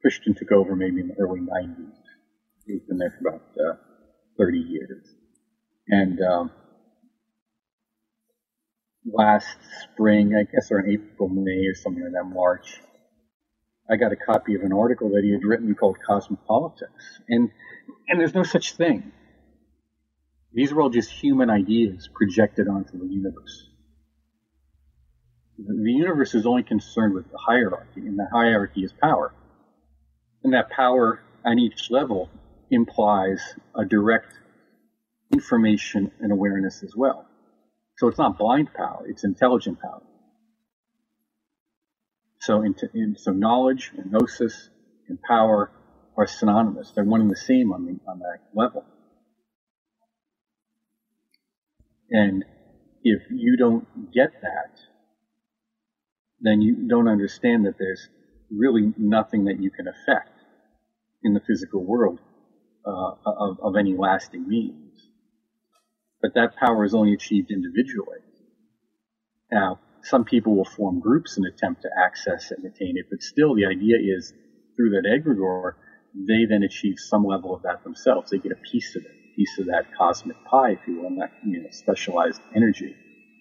[0.00, 1.92] Christian took over maybe in the early '90s.
[2.66, 3.76] He's been there for about uh,
[4.38, 5.06] 30 years,
[5.88, 6.50] and um,
[9.04, 12.80] last spring, I guess, or in April, May, or something like that, March,
[13.90, 17.20] I got a copy of an article that he had written called Cosmopolitics.
[17.28, 17.50] And,
[18.08, 19.12] and there's no such thing.
[20.52, 23.68] These are all just human ideas projected onto the universe.
[25.58, 29.32] The universe is only concerned with the hierarchy, and the hierarchy is power.
[30.42, 32.28] And that power on each level
[32.70, 33.40] implies
[33.74, 34.32] a direct
[35.32, 37.26] information and awareness as well.
[37.98, 40.02] So it's not blind power, it's intelligent power.
[42.46, 44.70] So, in, in, so knowledge and gnosis
[45.08, 45.70] and power
[46.16, 46.92] are synonymous.
[46.94, 48.84] They're one and the same on, the, on that level.
[52.10, 52.44] And
[53.02, 54.78] if you don't get that,
[56.40, 58.08] then you don't understand that there's
[58.50, 60.30] really nothing that you can affect
[61.22, 62.20] in the physical world
[62.86, 64.86] uh, of, of any lasting meaning
[66.26, 68.18] but that power is only achieved individually.
[69.52, 69.78] Now,
[70.10, 73.66] some people will form groups and attempt to access and attain it, but still the
[73.66, 74.32] idea is
[74.76, 75.72] through that egregore,
[76.14, 78.30] they then achieve some level of that themselves.
[78.30, 81.20] They get a piece of it, piece of that cosmic pie, if you will, and
[81.20, 82.94] that you know, specialized energy,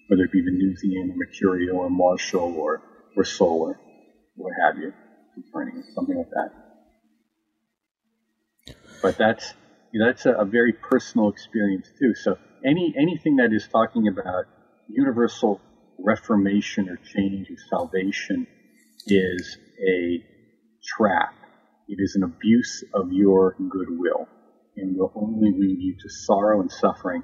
[0.08, 2.82] whether it be Venusian or Mercurial or Martial or,
[3.16, 3.80] or solar,
[4.36, 4.94] what have you,
[5.96, 6.52] something like that.
[9.02, 9.54] But that's
[10.00, 12.16] that's a, a very personal experience too.
[12.16, 14.46] So any anything that is talking about
[14.90, 15.62] universal
[15.98, 18.48] reformation or change or salvation
[19.08, 20.24] is a
[20.84, 21.34] trap.
[21.88, 24.28] It is an abuse of your goodwill
[24.76, 27.24] and will only lead you to sorrow and suffering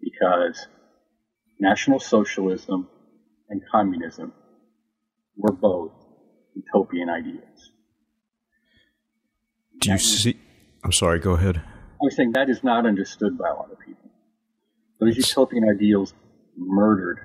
[0.00, 0.66] because
[1.60, 2.88] National Socialism
[3.48, 4.32] and communism
[5.36, 5.92] were both
[6.54, 7.70] utopian ideas.
[9.80, 10.38] Do you see?
[10.84, 11.56] I'm sorry, go ahead.
[11.56, 14.10] I was saying that is not understood by a lot of people.
[15.00, 16.14] Those utopian ideals
[16.56, 17.20] murdered?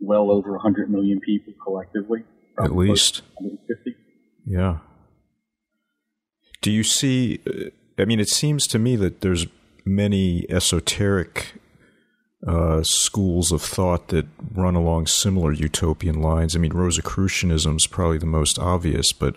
[0.00, 2.24] Well over 100 million people collectively.
[2.62, 3.22] At least.
[3.34, 3.94] 150.
[4.46, 4.78] Yeah.
[6.60, 7.40] Do you see?
[7.46, 7.70] Uh,
[8.00, 9.46] I mean, it seems to me that there's
[9.84, 11.54] many esoteric
[12.46, 16.54] uh, schools of thought that run along similar utopian lines.
[16.54, 19.36] I mean, Rosicrucianism is probably the most obvious, but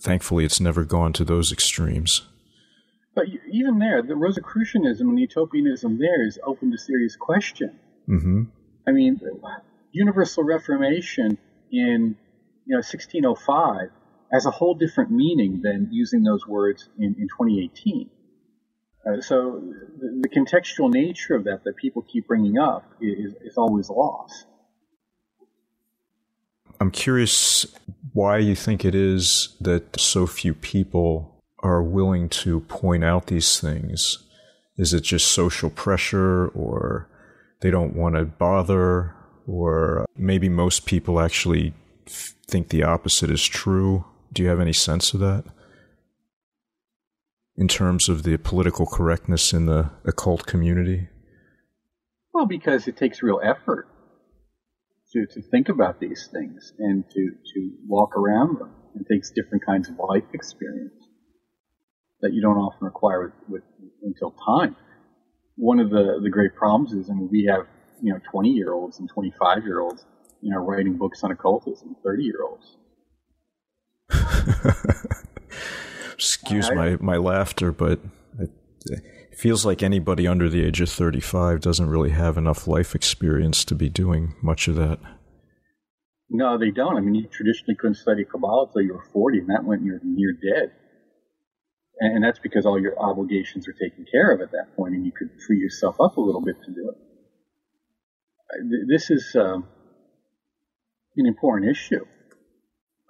[0.00, 2.22] thankfully it's never gone to those extremes.
[3.14, 7.78] But even there, the Rosicrucianism and the utopianism there is open to serious question.
[8.08, 8.44] Mm-hmm.
[8.86, 9.20] I mean,
[9.92, 11.38] universal reformation
[11.70, 12.16] in
[12.66, 13.90] you know 1605
[14.32, 18.10] has a whole different meaning than using those words in, in 2018.
[19.04, 19.62] Uh, so
[19.98, 24.46] the, the, contextual nature of that that people keep bringing up is, is always lost.
[26.80, 27.66] I'm curious
[28.12, 33.60] why you think it is that so few people are willing to point out these
[33.60, 34.18] things.
[34.76, 37.08] Is it just social pressure or
[37.62, 39.14] they don't want to bother
[39.46, 41.72] or uh, maybe most people actually
[42.46, 44.04] think the opposite is true?
[44.32, 45.44] Do you have any sense of that?
[47.56, 51.08] In terms of the political correctness in the occult community?
[52.34, 53.86] Well, because it takes real effort
[55.12, 58.74] to, to think about these things and to, to walk around them.
[58.94, 60.94] It takes different kinds of life experience
[62.20, 63.62] that you don't often acquire with, with
[64.02, 64.76] until time.
[65.56, 67.66] One of the, the great problems is, I mean, we have,
[68.02, 70.04] you know, 20 year olds and 25 year olds,
[70.40, 72.76] you know, writing books on occultism, 30 year olds.
[76.14, 78.00] Excuse my, my laughter, but
[78.38, 78.50] it,
[78.86, 83.64] it feels like anybody under the age of 35 doesn't really have enough life experience
[83.64, 84.98] to be doing much of that.
[86.34, 86.96] No, they don't.
[86.96, 90.00] I mean, you traditionally couldn't study Kabbalah until you were 40, and that went you're
[90.02, 90.72] near dead.
[92.00, 95.12] And that's because all your obligations are taken care of at that point, and you
[95.12, 98.88] could free yourself up a little bit to do it.
[98.88, 99.68] This is um,
[101.16, 102.04] an important issue.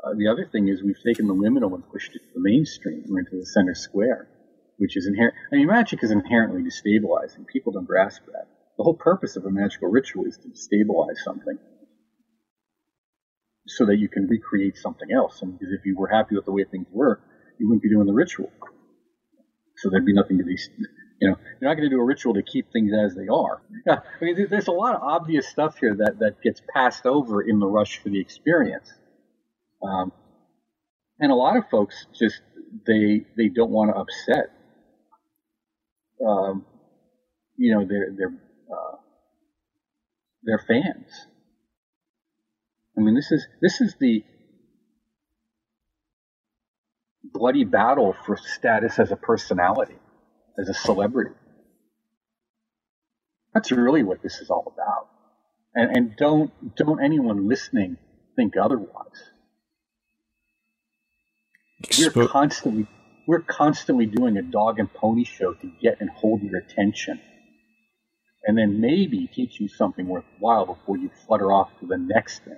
[0.05, 3.05] Uh, the other thing is we've taken the liminal and pushed it to the mainstream.
[3.09, 4.29] We're into the center square,
[4.79, 5.35] which is inherent.
[5.53, 7.47] I mean, magic is inherently destabilizing.
[7.47, 8.49] People don't grasp that.
[8.79, 11.59] The whole purpose of a magical ritual is to destabilize something
[13.67, 15.41] so that you can recreate something else.
[15.43, 17.21] And because if you were happy with the way things were,
[17.63, 18.53] you wouldn't be doing the ritual.
[19.79, 20.59] So there'd be nothing to be,
[21.21, 23.63] you know, you're not going to do a ritual to keep things as they are.
[23.87, 27.41] Yeah, I mean, there's a lot of obvious stuff here that, that gets passed over
[27.41, 28.93] in the rush for the experience.
[29.81, 30.13] Um,
[31.21, 32.41] and a lot of folks just
[32.87, 34.51] they they don't want to upset
[36.27, 36.65] um,
[37.57, 38.29] you know their their
[38.73, 38.97] uh,
[40.43, 41.09] their fans.
[42.99, 44.25] I mean, this is this is the
[47.25, 49.99] bloody battle for status as a personality,
[50.59, 51.35] as a celebrity.
[53.55, 55.09] That's really what this is all about.
[55.75, 57.97] And, and don't don't anyone listening
[58.37, 59.31] think otherwise.
[62.15, 62.89] We're constantly
[63.27, 67.21] we're constantly doing a dog and pony show to get and hold your attention.
[68.45, 72.57] And then maybe teach you something worthwhile before you flutter off to the next thing.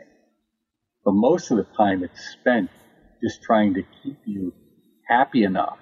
[1.04, 2.70] But most of the time it's spent
[3.24, 4.52] just trying to keep you
[5.08, 5.78] happy enough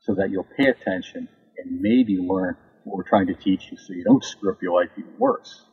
[0.00, 3.92] so that you'll pay attention and maybe learn what we're trying to teach you so
[3.92, 5.64] you don't screw up your life even worse.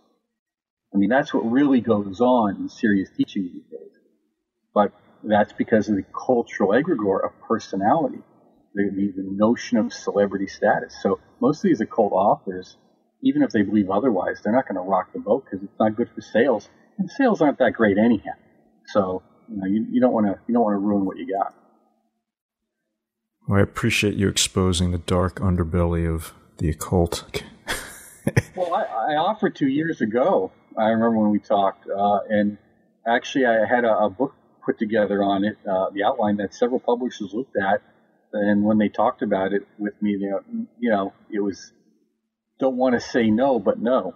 [0.94, 3.92] I mean, that's what really goes on in serious teaching these days.
[4.74, 4.94] But
[5.24, 8.20] that's because of the cultural egregore of personality,
[8.74, 10.96] the, the, notion of celebrity status.
[11.02, 12.78] So most of these occult authors,
[13.22, 15.96] even if they believe otherwise, they're not going to rock the boat because it's not
[15.96, 18.34] good for sales, and sales aren't that great anyhow.
[18.88, 21.28] So you know you, you don't want to you don't want to ruin what you
[21.28, 21.54] got.
[23.48, 27.44] Well, I appreciate you exposing the dark underbelly of the occult.
[28.56, 30.52] well, I, I, offered two years ago.
[30.78, 32.58] I remember when we talked, uh, and
[33.06, 36.80] actually, I had a, a book put together on it, uh, the outline that several
[36.80, 37.82] publishers looked at,
[38.32, 41.74] and when they talked about it with me, you know, you know it was
[42.60, 44.14] don't want to say no, but no.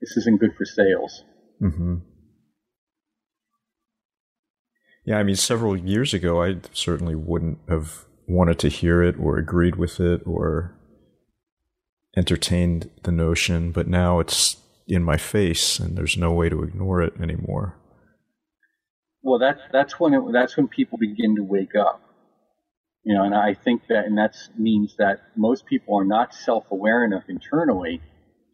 [0.00, 1.24] This isn't good for sales.
[1.60, 1.96] Mm-hmm.
[5.10, 9.38] Yeah, I mean, several years ago, I certainly wouldn't have wanted to hear it or
[9.38, 10.72] agreed with it or
[12.16, 17.02] entertained the notion, but now it's in my face, and there's no way to ignore
[17.02, 17.74] it anymore.
[19.20, 22.00] Well, that's that's when it, that's when people begin to wake up,
[23.02, 23.24] you know.
[23.24, 28.00] And I think that, and that means that most people are not self-aware enough internally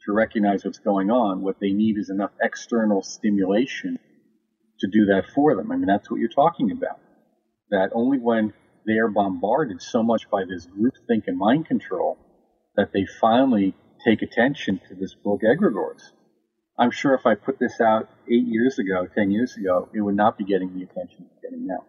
[0.07, 1.43] to recognize what's going on.
[1.43, 3.99] What they need is enough external stimulation
[4.81, 5.73] to do that for them.
[5.73, 7.01] I mean, that's what you're talking about.
[7.71, 8.53] That only when
[8.87, 12.19] they are bombarded so much by this group think and mind control
[12.77, 13.75] that they finally
[14.07, 16.03] take attention to this book egregores.
[16.79, 20.15] I'm sure if I put this out eight years ago, ten years ago, it would
[20.15, 21.85] not be getting the attention it's getting now.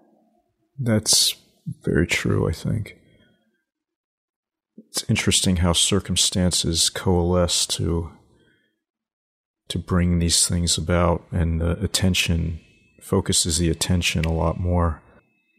[0.80, 1.36] That's
[1.84, 2.98] very true, I think.
[4.90, 8.12] it's interesting how circumstances coalesce to
[9.70, 12.62] to bring these things about, and the attention
[13.08, 15.01] focuses the attention a lot more.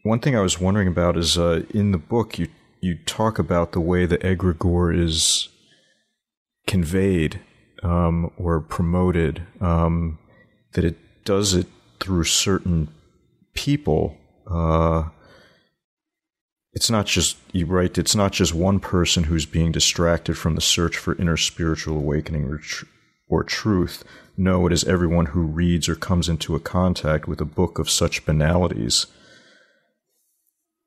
[0.03, 2.47] One thing I was wondering about is uh, in the book you
[2.81, 5.49] you talk about the way the egregore is
[6.65, 7.41] conveyed
[7.83, 10.17] um, or promoted, um,
[10.73, 11.67] that it does it
[11.99, 12.87] through certain
[13.53, 14.15] people.
[14.49, 15.09] Uh,
[16.71, 17.97] it's not just you write.
[17.97, 22.45] It's not just one person who's being distracted from the search for inner spiritual awakening
[22.45, 22.85] or, tr-
[23.27, 24.03] or truth.
[24.41, 27.89] No, it is everyone who reads or comes into a contact with a book of
[27.89, 29.05] such banalities.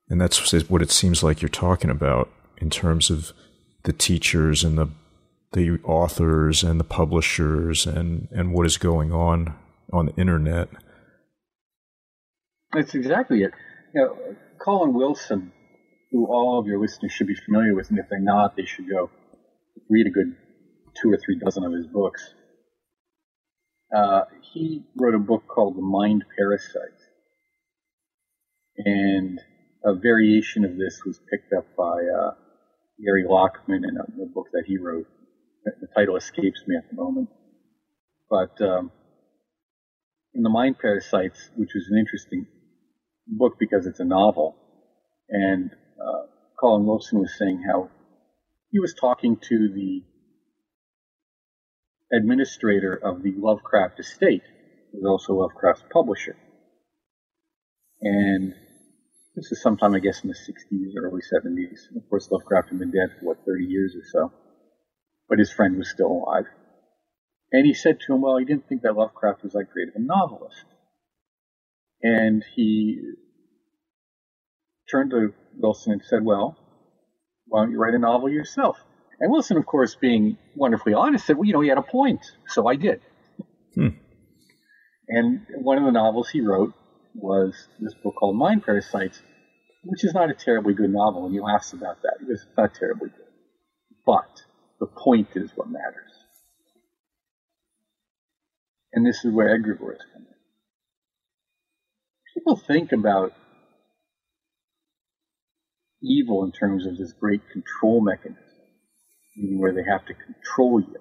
[0.08, 3.34] And that's what it seems like you're talking about in terms of
[3.82, 4.88] the teachers and the
[5.52, 9.54] the authors and the publishers and, and what is going on
[9.92, 10.70] on the internet.
[12.72, 13.50] That's exactly it.
[13.94, 15.52] You know, Colin Wilson
[16.10, 18.88] who all of your listeners should be familiar with, and if they're not, they should
[18.88, 19.10] go
[19.90, 20.36] read a good
[21.02, 22.32] two or three dozen of his books.
[23.94, 24.22] Uh,
[24.52, 27.00] he wrote a book called The Mind Parasite.
[28.78, 29.38] And
[29.84, 32.30] a variation of this was picked up by uh,
[33.04, 35.06] Gary Lachman in a, a, book that he wrote.
[35.64, 37.28] The title escapes me at the moment.
[38.30, 38.90] But um,
[40.34, 42.46] in The Mind Parasites, which was an interesting
[43.26, 44.56] book because it's a novel,
[45.28, 45.70] and
[46.00, 46.26] uh,
[46.58, 47.90] Colin Wilson was saying how
[48.70, 50.02] he was talking to the
[52.12, 54.42] administrator of the Lovecraft estate,
[54.92, 56.36] who was also Lovecraft's publisher.
[58.00, 58.54] And
[59.34, 61.96] this is sometime, I guess, in the 60s, early 70s.
[61.96, 64.32] Of course, Lovecraft had been dead for, what, 30 years or so.
[65.28, 66.44] But his friend was still alive.
[67.52, 69.94] And he said to him, well, he didn't think that Lovecraft was that great of
[69.94, 70.64] a novelist.
[72.02, 72.98] And he
[74.90, 76.56] turned to Wilson and said, Well,
[77.46, 78.76] why don't you write a novel yourself?
[79.22, 82.20] And Wilson, of course, being wonderfully honest, said, Well, you know, he had a point.
[82.48, 83.00] So I did.
[83.74, 83.88] Hmm.
[85.08, 86.74] And one of the novels he wrote
[87.14, 89.22] was this book called Mind Parasites,
[89.84, 91.26] which is not a terribly good novel.
[91.26, 92.18] And you asked about that.
[92.20, 93.26] Goes, It's not terribly good.
[94.04, 94.42] But
[94.80, 96.10] the point is what matters.
[98.92, 100.34] And this is where egregores come in.
[102.34, 103.32] People think about
[106.02, 108.42] evil in terms of this great control mechanism,
[109.36, 110.96] meaning where they have to control you.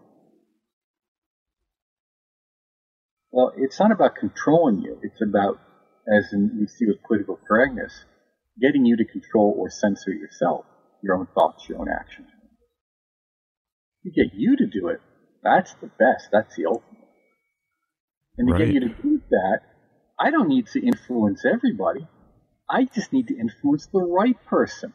[3.31, 4.99] Well, it's not about controlling you.
[5.01, 5.59] It's about,
[6.07, 7.93] as in, we see with political correctness,
[8.61, 10.65] getting you to control or censor yourself,
[11.01, 12.27] your own thoughts, your own actions.
[14.03, 14.99] You get you to do it.
[15.43, 16.29] That's the best.
[16.31, 17.07] That's the ultimate.
[18.37, 18.65] And to right.
[18.65, 19.59] get you to do that,
[20.19, 22.07] I don't need to influence everybody.
[22.69, 24.93] I just need to influence the right person.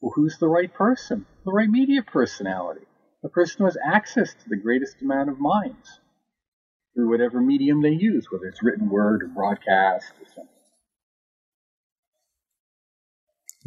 [0.00, 1.26] Well, who's the right person?
[1.44, 2.86] The right media personality.
[3.22, 6.00] The person who has access to the greatest amount of minds
[6.94, 10.48] through whatever medium they use, whether it's written word or broadcast or something.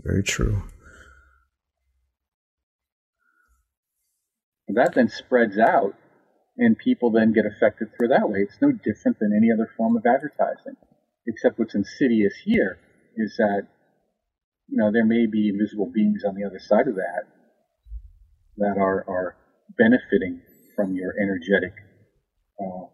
[0.04, 0.64] Very true.
[4.76, 5.96] that then spreads out,
[6.58, 8.40] and people then get affected through that way.
[8.40, 10.76] It's no different than any other form of advertising
[11.28, 12.78] except what's insidious here
[13.16, 13.68] is that
[14.68, 17.24] you know there may be invisible beings on the other side of that
[18.58, 19.36] that are are
[19.78, 20.42] benefiting
[20.76, 21.74] from your energetic
[22.60, 22.86] uh,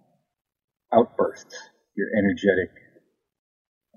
[0.93, 1.55] outbursts,
[1.95, 2.71] your energetic,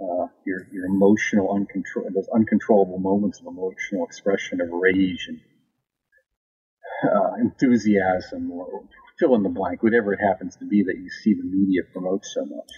[0.01, 5.41] uh, your your emotional uncontrol those uncontrollable moments of emotional expression of rage and
[7.05, 8.85] uh, enthusiasm or
[9.19, 12.25] fill in the blank, whatever it happens to be that you see the media promote
[12.25, 12.73] so much.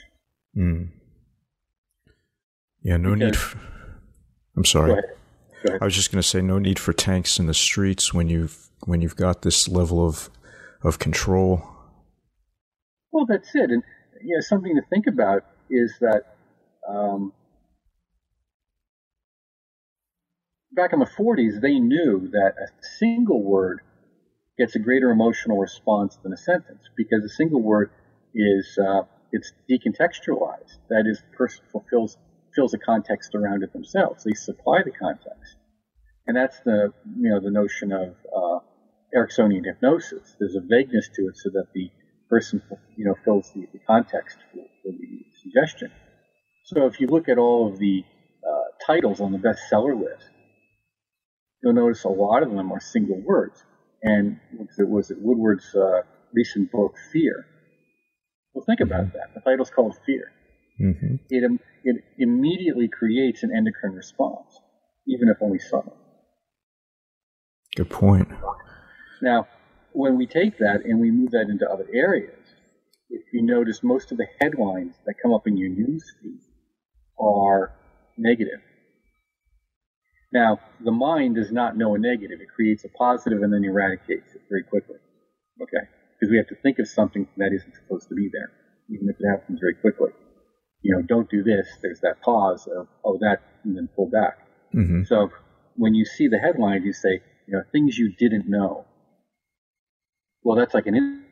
[0.57, 0.89] Mm.
[2.82, 3.37] Yeah, no because, need.
[3.37, 3.59] For,
[4.57, 5.03] I'm sorry.
[5.66, 5.72] Go ahead.
[5.72, 5.82] Go ahead.
[5.82, 8.68] I was just going to say, no need for tanks in the streets when you've
[8.84, 10.30] when you've got this level of
[10.82, 11.62] of control.
[13.12, 13.82] Well, that's it, and
[14.22, 16.36] you know something to think about is that
[16.88, 17.32] um,
[20.72, 23.80] back in the 40s, they knew that a single word
[24.58, 27.90] gets a greater emotional response than a sentence because a single word
[28.34, 29.02] is uh,
[29.32, 30.78] it's decontextualized.
[30.88, 32.16] That is, the person fulfills
[32.57, 34.24] fills a context around it themselves.
[34.24, 35.57] They supply the context,
[36.26, 38.59] and that's the you know the notion of uh,
[39.14, 40.34] Ericksonian hypnosis.
[40.40, 41.90] There's a vagueness to it, so that the
[42.28, 42.62] person
[42.96, 45.92] you know fills the, the context for, for, the suggestion.
[46.64, 48.02] So if you look at all of the
[48.42, 50.28] uh, titles on the bestseller list,
[51.62, 53.62] you'll notice a lot of them are single words.
[54.02, 54.38] And
[54.78, 56.02] it was it Woodward's uh,
[56.32, 57.46] recent book, Fear.
[58.52, 59.34] Well, think about that.
[59.34, 60.32] The title's called Fear.
[60.81, 61.16] Mm-hmm.
[61.31, 64.59] It, it immediately creates an endocrine response,
[65.07, 65.97] even if only subtle.
[67.77, 68.29] Good point.
[69.22, 69.49] Now,
[69.93, 72.39] when we take that and we move that into other areas,
[73.09, 76.41] if you notice, most of the headlines that come up in your news feed
[77.18, 77.72] are
[78.18, 78.61] negative.
[80.33, 82.41] Now, the mind does not know a negative.
[82.41, 84.97] It creates a positive and then eradicates it very quickly.
[85.62, 85.89] Okay?
[86.18, 88.51] Because we have to think of something that isn't supposed to be there,
[88.91, 90.11] even if it happens very quickly.
[90.83, 91.66] You know, don't do this.
[91.83, 94.47] There's that pause of, oh, that, and then pull back.
[94.74, 95.05] Mm-hmm.
[95.05, 95.31] So
[95.74, 98.85] when you see the headlines, you say, you know, things you didn't know.
[100.43, 101.24] Well, that's like an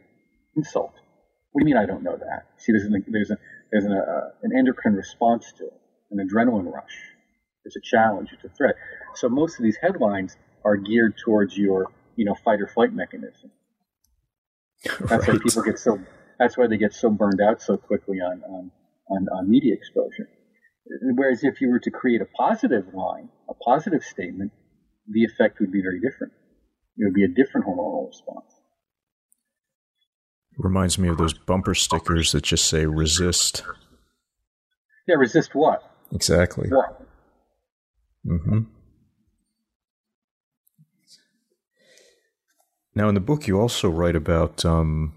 [0.57, 0.95] insult.
[1.53, 2.47] What do you mean I don't know that?
[2.59, 3.39] See, there's, an, there's, a,
[3.71, 5.81] there's an, uh, an endocrine response to it,
[6.11, 6.97] an adrenaline rush.
[7.65, 8.75] It's a challenge, it's a threat.
[9.15, 13.51] So most of these headlines are geared towards your, you know, fight or flight mechanism.
[14.85, 15.29] That's right.
[15.29, 15.99] why people get so.
[16.39, 18.71] That's why they get so burned out so quickly on, on,
[19.09, 20.29] on, on media exposure.
[21.17, 24.53] Whereas if you were to create a positive line, a positive statement,
[25.09, 26.33] the effect would be very different.
[26.97, 28.53] It would be a different hormonal response.
[30.57, 33.65] Reminds me of those bumper stickers that just say resist.
[35.09, 35.83] Yeah, resist what?
[36.13, 36.69] Exactly.
[36.69, 37.01] What?
[38.27, 38.61] Mm-hmm.
[42.95, 45.15] Now, in the book, you also write about um,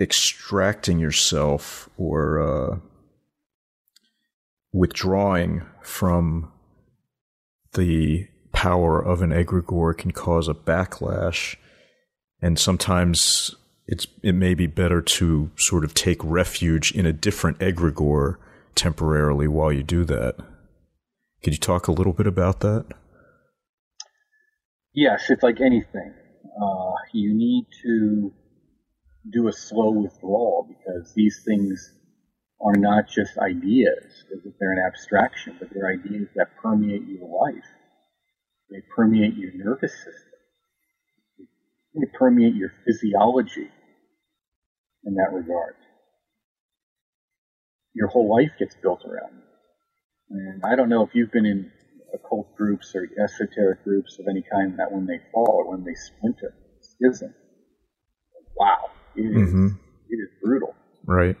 [0.00, 2.78] extracting yourself or uh,
[4.72, 6.52] withdrawing from
[7.72, 11.56] the power of an egregore can cause a backlash,
[12.40, 13.54] and sometimes
[13.86, 18.36] it's it may be better to sort of take refuge in a different egregore
[18.74, 20.36] temporarily while you do that.
[21.42, 22.86] Could you talk a little bit about that?
[24.92, 26.14] Yes, it's like anything.
[26.60, 28.32] Uh, you need to
[29.32, 31.92] do a slow withdrawal because these things
[32.60, 37.28] are not just ideas, as if they're an abstraction, but they're ideas that permeate your
[37.28, 37.64] life.
[38.70, 40.38] They permeate your nervous system.
[41.94, 43.70] They permeate your physiology
[45.04, 45.74] in that regard.
[47.94, 49.42] Your whole life gets built around.
[50.30, 51.70] And I don't know if you've been in
[52.12, 55.94] occult groups or esoteric groups of any kind that when they fall or when they
[55.94, 57.34] splinter, schism.
[58.56, 59.68] Wow, it is, mm-hmm.
[60.08, 60.74] it is brutal.
[61.04, 61.36] Right.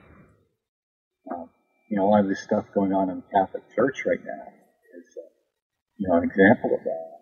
[1.30, 1.50] Um,
[1.90, 4.52] you know, a lot of this stuff going on in the Catholic Church right now
[4.98, 5.28] is, uh,
[5.98, 7.12] you know, an example of that.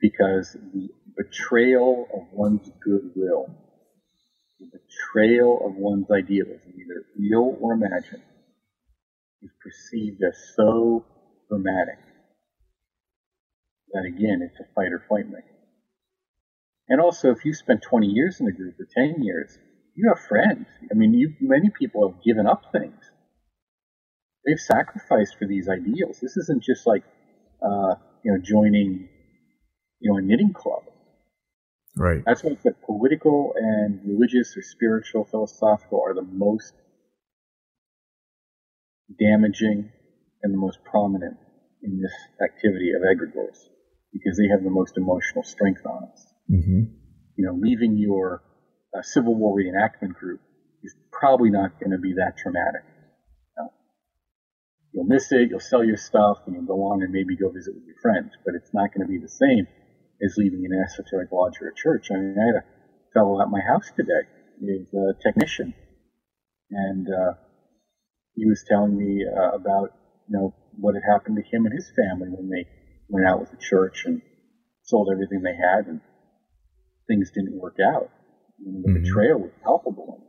[0.00, 3.46] Because the betrayal of one's goodwill,
[4.60, 8.22] the betrayal of one's idealism, either real or imagined,
[9.42, 11.04] is perceived as so
[11.48, 11.98] dramatic
[13.94, 15.53] that again, it's a fight or flight mechanism.
[16.88, 19.58] And also, if you spend 20 years in a group or 10 years,
[19.94, 20.66] you have friends.
[20.90, 23.00] I mean, you, many people have given up things.
[24.44, 26.18] They've sacrificed for these ideals.
[26.20, 27.04] This isn't just like,
[27.62, 29.08] uh, you know, joining,
[30.00, 30.82] you know, a knitting club.
[31.96, 32.22] Right.
[32.26, 36.74] That's why the political and religious or spiritual, philosophical are the most
[39.18, 39.90] damaging
[40.42, 41.36] and the most prominent
[41.82, 42.12] in this
[42.42, 43.68] activity of egregores
[44.12, 46.33] because they have the most emotional strength on us.
[46.50, 46.80] Mm-hmm.
[47.36, 48.42] You know, leaving your
[48.96, 50.40] uh, Civil War reenactment group
[50.82, 52.84] is probably not going to be that traumatic.
[52.84, 53.68] You know?
[54.92, 57.74] You'll miss it, you'll sell your stuff, and you'll go on and maybe go visit
[57.74, 59.66] with your friends, but it's not going to be the same
[60.22, 62.08] as leaving an esoteric lodge or a church.
[62.12, 62.64] I mean, I had a
[63.12, 64.28] fellow at my house today.
[64.60, 65.74] He's a technician,
[66.70, 67.34] and uh,
[68.34, 69.90] he was telling me uh, about
[70.28, 72.66] you know what had happened to him and his family when they
[73.08, 74.22] went out with the church and
[74.82, 76.00] sold everything they had, and
[77.06, 78.10] things didn't work out.
[78.64, 79.02] And the mm-hmm.
[79.02, 80.22] betrayal was palpable,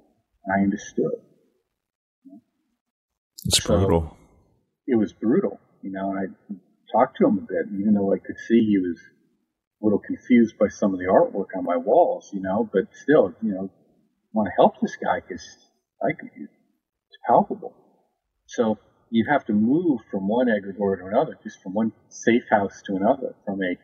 [0.44, 1.22] and I understood.
[3.46, 4.18] It's so brutal.
[4.88, 6.12] It was brutal, you know.
[6.12, 6.56] And I
[6.92, 9.00] talked to him a bit, even though I could see he was
[9.82, 12.68] a little confused by some of the artwork on my walls, you know.
[12.72, 15.46] But still, you know, I want to help this guy because
[16.02, 16.30] I could.
[16.36, 17.76] It's palpable.
[18.48, 18.80] So
[19.12, 22.96] you have to move from one egregore to another, just from one safe house to
[22.96, 23.78] another, from a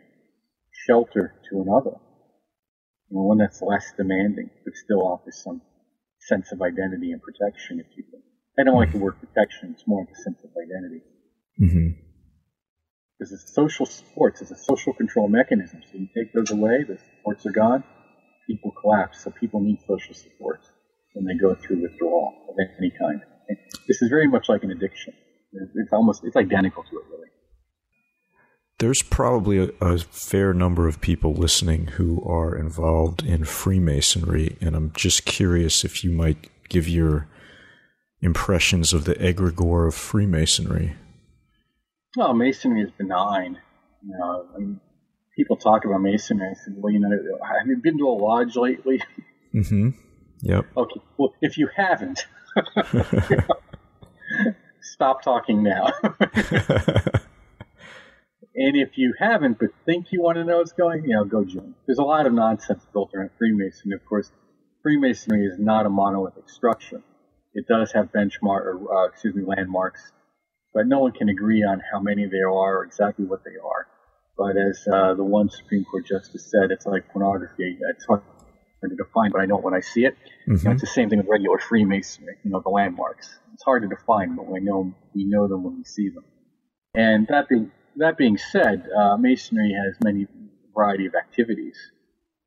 [0.88, 1.98] shelter to another.
[3.12, 5.62] One that's less demanding, but still offers some
[6.20, 8.22] sense of identity and protection, if you will.
[8.58, 11.04] I don't like the word protection, it's more like a sense of identity.
[11.62, 11.88] Mm-hmm.
[13.20, 15.82] Because it's social supports, it's a social control mechanism.
[15.92, 17.84] So you take those away, the supports are gone,
[18.48, 19.24] people collapse.
[19.24, 20.72] So people need social supports
[21.14, 23.22] when they go through withdrawal of any kind.
[23.88, 25.14] This is very much like an addiction.
[25.52, 27.28] It's almost it's identical to it, really.
[28.82, 34.76] There's probably a, a, fair number of people listening who are involved in Freemasonry, and
[34.76, 37.28] I'm just curious if you might give your
[38.22, 40.96] impressions of the egregore of Freemasonry.
[42.18, 43.60] Well, Masonry is benign.
[44.04, 44.80] You know, I mean,
[45.38, 46.48] people talk about masonry.
[46.50, 49.00] I said, well, you know, have you been to a lodge lately?
[49.54, 49.90] Mm-hmm.
[50.42, 50.66] Yep.
[50.76, 51.02] Okay.
[51.20, 52.26] Well, if you haven't,
[54.82, 55.94] stop talking now.
[58.56, 61.46] and if you haven't, but think you want to know what's going, you know, go
[61.46, 61.74] join.
[61.86, 63.96] There's a lot of nonsense built around Freemasonry.
[63.96, 64.32] Of course,
[64.84, 67.02] Freemasonry is not a monolithic structure.
[67.54, 70.12] It does have benchmark, or uh, excuse me, landmarks,
[70.74, 73.88] but no one can agree on how many there are or exactly what they are.
[74.38, 77.78] But as uh, the one Supreme Court justice said, it's like pornography.
[77.96, 78.24] It's hard
[78.84, 80.16] to define, but I know it when I see it.
[80.48, 80.56] Mm-hmm.
[80.56, 82.38] You know, it's the same thing with regular Freemasonry.
[82.44, 83.30] You know, the landmarks.
[83.54, 86.24] It's hard to define, but we know we know them when we see them.
[86.96, 90.28] And that being that being said, uh, Masonry has many
[90.76, 91.78] variety of activities.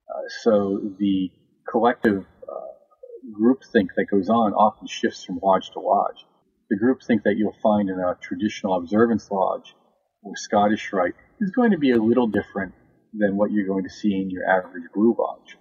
[0.09, 1.30] Uh, so the
[1.70, 6.24] collective uh, groupthink that goes on often shifts from lodge to lodge.
[6.70, 9.74] The groupthink that you'll find in a traditional observance lodge
[10.22, 12.74] or Scottish Rite is going to be a little different
[13.12, 15.57] than what you're going to see in your average blue lodge.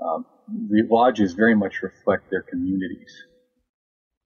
[0.00, 3.12] Um, the lodges very much reflect their communities,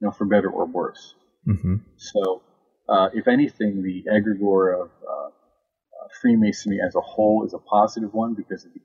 [0.01, 1.15] you know, for better or worse.
[1.49, 1.77] Mm-hmm.
[1.97, 2.43] So,
[2.89, 8.13] uh, if anything, the egregore of uh, uh, Freemasonry as a whole is a positive
[8.13, 8.81] one because of the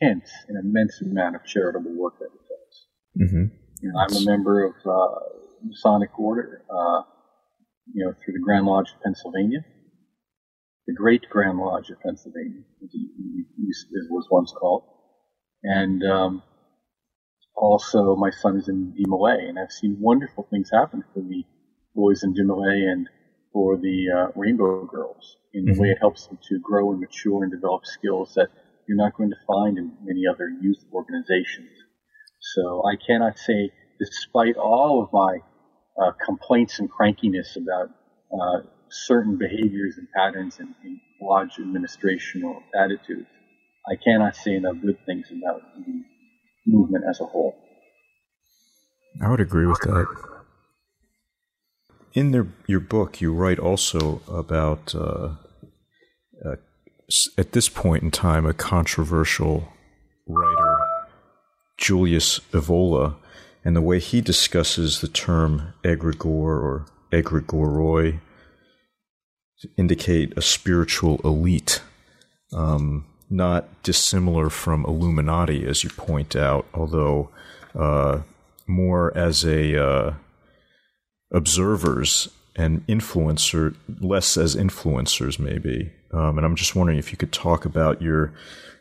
[0.00, 3.28] intense and immense amount of charitable work that it does.
[3.28, 3.54] Mm-hmm.
[3.82, 5.20] You know, I'm a member of uh,
[5.64, 7.02] Masonic Order, uh,
[7.92, 9.64] you know, through the Grand Lodge of Pennsylvania
[10.86, 14.84] the Great Grand Lodge of Pennsylvania, as it was once called.
[15.62, 16.42] And um,
[17.56, 21.44] also, my son is in DeMolay, and I've seen wonderful things happen for the
[21.94, 23.08] boys in DeMolay and
[23.56, 25.80] for the uh, Rainbow Girls in the mm-hmm.
[25.80, 28.48] way it helps them to grow and mature and develop skills that
[28.86, 31.70] you're not going to find in many other youth organizations.
[32.54, 35.38] So I cannot say, despite all of my
[35.98, 37.88] uh, complaints and crankiness about
[38.30, 43.26] uh, certain behaviors and patterns in, in lodge administrational attitudes.
[43.90, 46.02] I cannot say enough good things about the
[46.66, 47.56] movement as a whole.
[49.22, 50.36] I would agree with that.
[52.14, 55.34] In their, your book, you write also about, uh,
[56.44, 56.56] uh,
[57.36, 59.68] at this point in time, a controversial
[60.26, 60.78] writer,
[61.76, 63.16] Julius Evola,
[63.64, 68.20] and the way he discusses the term egregore or egregoroi
[69.60, 71.82] to indicate a spiritual elite,
[72.52, 77.30] um, not dissimilar from Illuminati, as you point out, although
[77.74, 78.20] uh,
[78.66, 80.14] more as a uh,
[81.32, 85.92] observers and influencer, less as influencers, maybe.
[86.12, 88.32] Um, and I'm just wondering if you could talk about your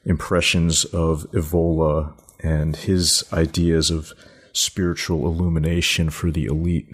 [0.05, 4.13] impressions of Evola and his ideas of
[4.53, 6.93] spiritual illumination for the elite.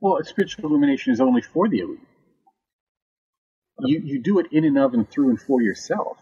[0.00, 2.00] Well, spiritual illumination is only for the elite
[3.86, 6.18] you, you do it in and of and through and for yourself.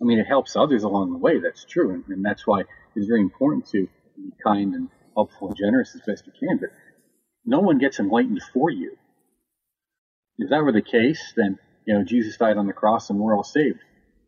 [0.00, 1.38] I mean, it helps others along the way.
[1.38, 1.92] That's true.
[1.92, 2.62] And, and that's why
[2.94, 6.58] it's very important to be kind and helpful and generous as best you can.
[6.58, 6.70] But
[7.46, 8.96] no one gets enlightened for you.
[10.38, 13.34] If that were the case, then, you know, Jesus died on the cross and we're
[13.34, 13.78] all saved.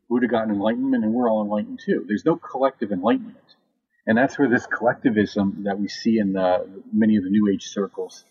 [0.08, 2.04] We would have gotten enlightenment and we're all enlightened too.
[2.08, 3.36] There's no collective enlightenment.
[4.06, 7.64] And that's where this collectivism that we see in the, many of the New Age
[7.66, 8.24] circles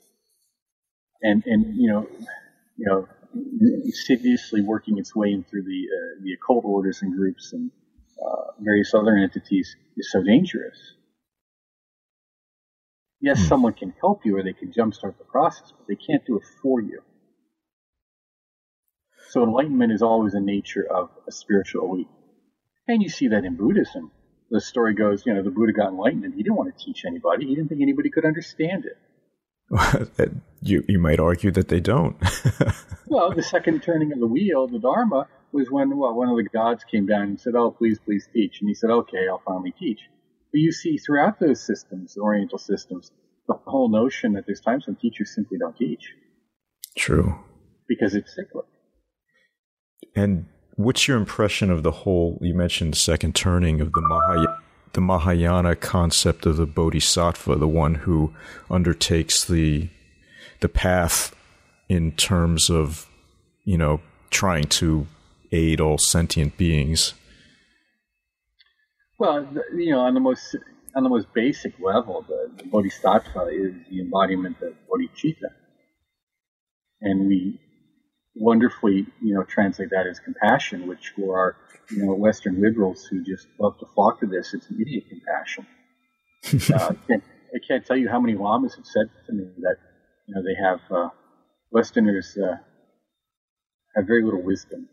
[1.21, 2.07] and, and, you know,
[2.77, 3.07] you know,
[3.83, 7.71] insidiously working its way in through the uh, the occult orders and groups and
[8.25, 10.93] uh, various other entities is so dangerous.
[13.19, 13.45] Yes, hmm.
[13.45, 16.43] someone can help you or they can jumpstart the process, but they can't do it
[16.61, 17.01] for you.
[19.29, 22.07] So enlightenment is always a nature of a spiritual elite.
[22.87, 24.11] And you see that in Buddhism.
[24.49, 27.03] The story goes, you know, the Buddha got enlightened and he didn't want to teach
[27.05, 27.45] anybody.
[27.45, 28.97] He didn't think anybody could understand it.
[30.61, 32.15] you you might argue that they don't.
[33.07, 36.43] well, the second turning of the wheel, the Dharma, was when well, one of the
[36.43, 39.73] gods came down and said, "Oh, please, please teach," and he said, "Okay, I'll finally
[39.77, 39.99] teach."
[40.51, 43.11] But you see, throughout those systems, the Oriental systems,
[43.47, 46.13] the whole notion that there's times when teachers simply don't teach.
[46.97, 47.39] True.
[47.87, 48.65] Because it's cyclic.
[50.15, 50.45] And
[50.75, 52.37] what's your impression of the whole?
[52.41, 54.57] You mentioned the second turning of the Mahayana
[54.97, 58.33] the Mahayana concept of the bodhisattva, the one who
[58.67, 59.89] undertakes the
[60.59, 61.35] the path
[61.87, 63.07] in terms of
[63.63, 65.05] you know trying to
[65.51, 67.13] aid all sentient beings.
[69.19, 70.55] Well, you know, on the most
[70.95, 75.49] on the most basic level, the, the bodhisattva is the embodiment of bodhicitta,
[77.01, 77.59] and we
[78.35, 81.57] wonderfully, you know, translate that as compassion, which for our
[81.89, 84.53] you know, Western liberals who just love to flock to this.
[84.53, 85.67] It's immediate compassion.
[86.73, 87.23] uh, I, can't,
[87.55, 89.77] I, can't, tell you how many lamas have said to me that,
[90.27, 91.09] you know, they have, uh,
[91.71, 92.57] Westerners uh,
[93.95, 94.87] have very little wisdom.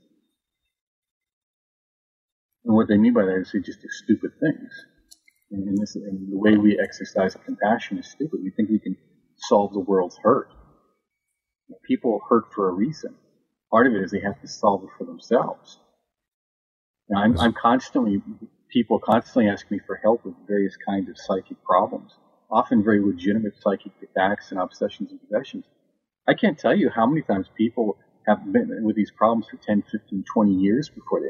[2.65, 4.73] And what they mean by that is they just do stupid things.
[5.51, 8.41] And, and, this, and the way we exercise compassion is stupid.
[8.43, 8.97] We think we can
[9.37, 10.49] solve the world's hurt.
[11.87, 13.15] People hurt for a reason.
[13.71, 15.79] Part of it is they have to solve it for themselves.
[17.09, 18.23] Now, I'm, I'm constantly,
[18.71, 22.13] people constantly ask me for help with various kinds of psychic problems,
[22.51, 25.65] often very legitimate psychic attacks and obsessions and possessions.
[26.27, 29.83] I can't tell you how many times people have been with these problems for 10,
[29.93, 31.29] 15, 20 years before they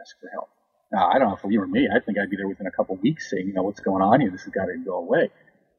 [0.00, 0.48] ask for help.
[0.92, 2.70] Now, I don't know if you were me, I think I'd be there within a
[2.70, 4.30] couple weeks saying, you know, what's going on here?
[4.30, 5.30] This has got to go away.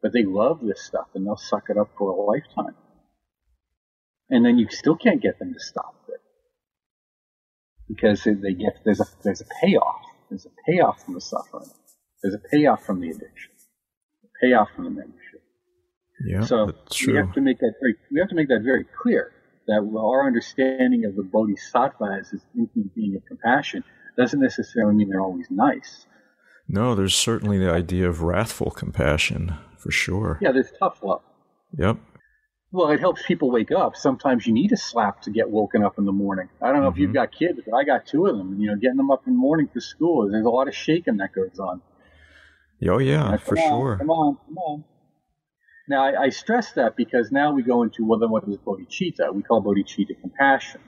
[0.01, 2.75] But they love this stuff and they'll suck it up for a lifetime.
[4.29, 6.21] And then you still can't get them to stop it
[7.87, 10.01] because they get there's a there's a payoff.
[10.29, 11.69] There's a payoff from the suffering.
[12.21, 13.51] There's a payoff from the addiction.
[14.25, 15.41] A payoff from the membership.
[16.25, 16.73] Yeah, so
[17.05, 19.31] we have to make that very we have to make that very clear
[19.67, 23.83] that our understanding of the bodhisattva as this infinite being of compassion
[24.17, 26.05] doesn't necessarily mean they're always nice.
[26.67, 30.37] No, there's certainly the idea of wrathful compassion for sure.
[30.41, 31.21] Yeah, there's tough love.
[31.77, 31.97] Yep.
[32.71, 33.95] Well, it helps people wake up.
[33.95, 36.49] Sometimes you need a slap to get woken up in the morning.
[36.61, 36.95] I don't know mm-hmm.
[36.95, 37.15] if you've mm-hmm.
[37.15, 38.59] got kids, but I got two of them.
[38.59, 41.17] You know, getting them up in the morning for school, there's a lot of shaking
[41.17, 41.81] that goes on.
[42.87, 43.97] Oh yeah, now, for sure.
[43.97, 44.83] Come on, come on.
[45.87, 49.33] Now I, I, stress that because now we go into well, then what is bodhicitta?
[49.33, 50.81] We call bodhicitta compassion,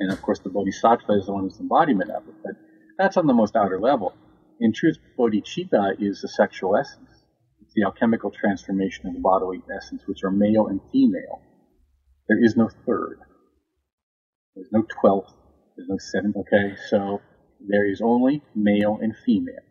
[0.00, 2.34] and of course the bodhisattva is the one who's embodiment of it.
[2.42, 2.56] But
[2.98, 4.14] that's on the most outer level.
[4.60, 7.10] In truth, bodhicitta is the sexual essence
[7.62, 11.42] It's the alchemical transformation of the bodily essence, which are male and female.
[12.28, 13.20] There is no third.
[14.54, 15.34] There's no twelfth.
[15.76, 16.36] There's no seventh.
[16.36, 17.20] Okay, so
[17.60, 19.64] there is only male and female.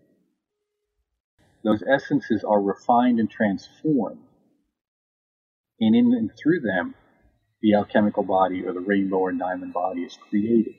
[1.64, 4.22] Those essences are refined and transformed,
[5.80, 6.94] and in and through them,
[7.62, 10.76] the alchemical body or the rainbow or diamond body is created.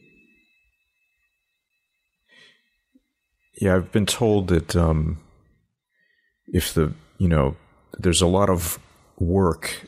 [3.61, 5.19] Yeah, I've been told that um,
[6.47, 7.57] if the you know,
[7.99, 8.79] there's a lot of
[9.19, 9.87] work,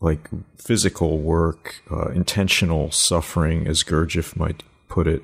[0.00, 0.28] like
[0.58, 5.22] physical work, uh, intentional suffering, as Gurdjieff might put it,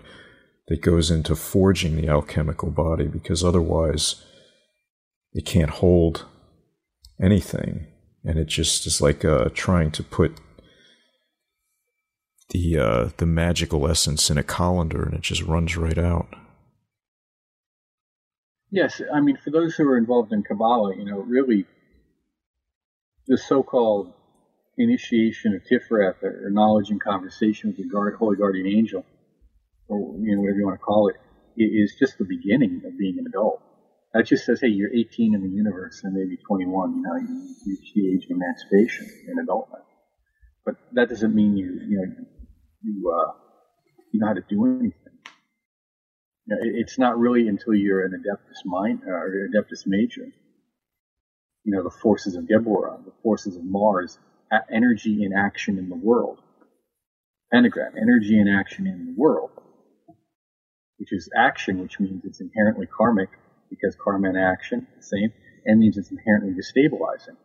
[0.68, 4.24] that goes into forging the alchemical body because otherwise
[5.32, 6.26] it can't hold
[7.20, 7.86] anything.
[8.24, 10.38] And it just is like uh, trying to put
[12.50, 16.28] the uh, the magical essence in a colander and it just runs right out.
[18.70, 21.66] Yes, I mean, for those who are involved in Kabbalah, you know, really,
[23.26, 24.12] the so-called
[24.78, 29.04] initiation of Tiferet, or knowledge and conversation with the guard, holy guardian angel,
[29.88, 31.16] or you know, whatever you want to call it,
[31.56, 33.60] is just the beginning of being an adult.
[34.14, 36.96] That just says, hey, you're 18 in the universe and maybe 21.
[36.96, 39.82] You know, you reach the age of emancipation in adulthood.
[40.64, 42.26] But that doesn't mean you, you know,
[42.82, 43.32] you, uh,
[44.12, 44.92] you know how to do anything
[46.50, 50.26] know, it's not really until you're an adeptus minor uh, or adeptus major.
[51.64, 54.18] You know, the forces of Geburah, the forces of Mars,
[54.72, 56.40] energy in action in the world.
[57.52, 59.50] Pentagram, energy in action in the world,
[60.98, 63.28] which is action, which means it's inherently karmic
[63.68, 65.32] because karma and action, same,
[65.64, 67.36] and means it's inherently destabilizing.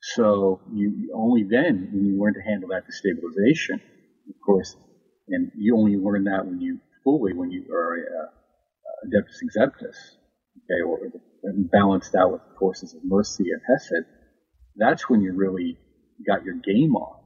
[0.00, 3.80] So you only then, when you learn to handle that destabilization,
[4.28, 4.76] of course,
[5.28, 7.98] and you only learn that when you fully when you are
[9.06, 9.96] adeptus uh, exemptus,
[10.64, 10.98] okay, or
[11.72, 14.06] balanced out with the forces of mercy and hesed.
[14.76, 15.78] That's when you really
[16.26, 17.20] got your game on.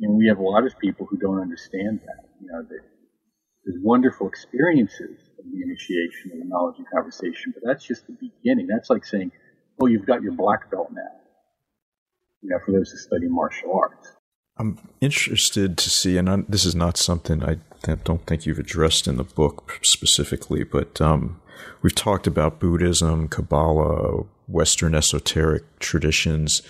[0.00, 2.28] And we have a lot of people who don't understand that.
[2.40, 7.84] You know, there's wonderful experiences of the initiation of the knowledge and conversation, but that's
[7.84, 8.66] just the beginning.
[8.66, 9.32] That's like saying,
[9.80, 11.20] "Oh, you've got your black belt now."
[12.42, 14.12] You know, for those who study martial arts.
[14.58, 17.58] I'm interested to see, and I'm, this is not something I
[18.04, 21.40] don't think you've addressed in the book specifically, but um,
[21.82, 26.62] we've talked about Buddhism, Kabbalah, Western esoteric traditions.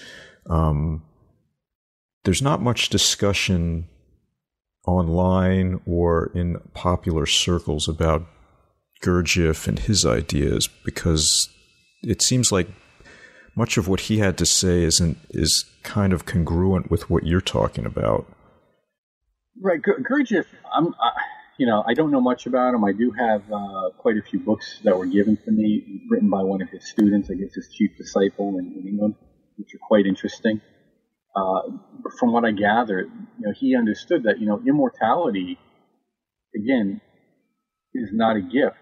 [0.51, 1.05] Um,
[2.25, 3.87] there's not much discussion
[4.87, 8.27] online or in popular circles about
[9.03, 11.49] Gurdjieff and his ideas because
[12.03, 12.69] it seems like
[13.57, 17.41] much of what he had to say isn't is kind of congruent with what you're
[17.41, 18.27] talking about.
[19.61, 20.45] Right, Gurdjieff.
[20.73, 21.11] I'm, uh,
[21.59, 22.85] you know, I don't know much about him.
[22.85, 26.43] I do have uh, quite a few books that were given to me, written by
[26.43, 29.15] one of his students, I guess his chief disciple in, in England,
[29.57, 30.61] which are quite interesting.
[31.35, 31.63] Uh,
[32.19, 33.07] from what I gathered,
[33.39, 35.59] you know, he understood that you know immortality,
[36.55, 37.01] again,
[37.95, 38.77] is not a gift.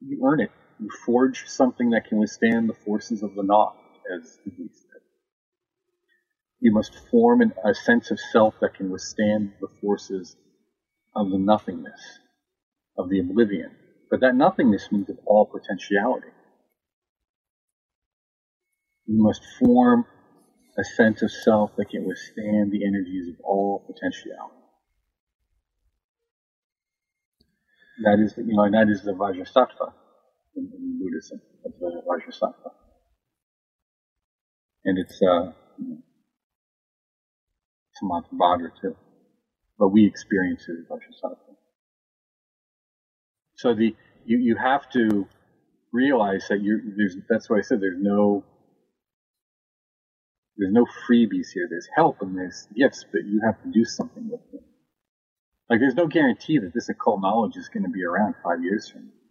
[0.00, 0.50] You earn it
[0.84, 3.72] you forge something that can withstand the forces of the Na'at,
[4.14, 5.00] as he said.
[6.60, 10.36] You must form an, a sense of self that can withstand the forces
[11.16, 12.18] of the nothingness,
[12.98, 13.70] of the oblivion.
[14.10, 16.28] But that nothingness means of all potentiality.
[19.06, 20.04] You must form
[20.78, 24.60] a sense of self that can withstand the energies of all potentiality.
[28.02, 29.94] That is, you know, that is the Vajrasattva
[30.56, 31.40] in, in Buddhism.
[31.64, 32.70] That's the Vajrasattva.
[34.84, 35.52] And it's, uh,
[38.02, 38.96] Samantabhadra too.
[39.78, 41.56] But we experience it as Vajrasattva.
[43.56, 43.94] So the,
[44.24, 45.26] you, you have to
[45.92, 48.44] realize that you're, there's, that's why I said there's no
[50.56, 51.66] there's no freebies here.
[51.68, 54.62] There's help and there's gifts, but you have to do something with them.
[55.68, 58.88] Like there's no guarantee that this occult knowledge is going to be around five years
[58.90, 59.23] from now.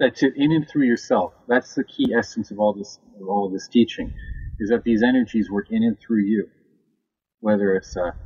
[0.00, 1.34] That's in and through yourself.
[1.46, 4.12] That's the key essence of all this, of all this teaching,
[4.58, 6.48] is that these energies work in and through you.
[7.38, 8.16] Whether it's a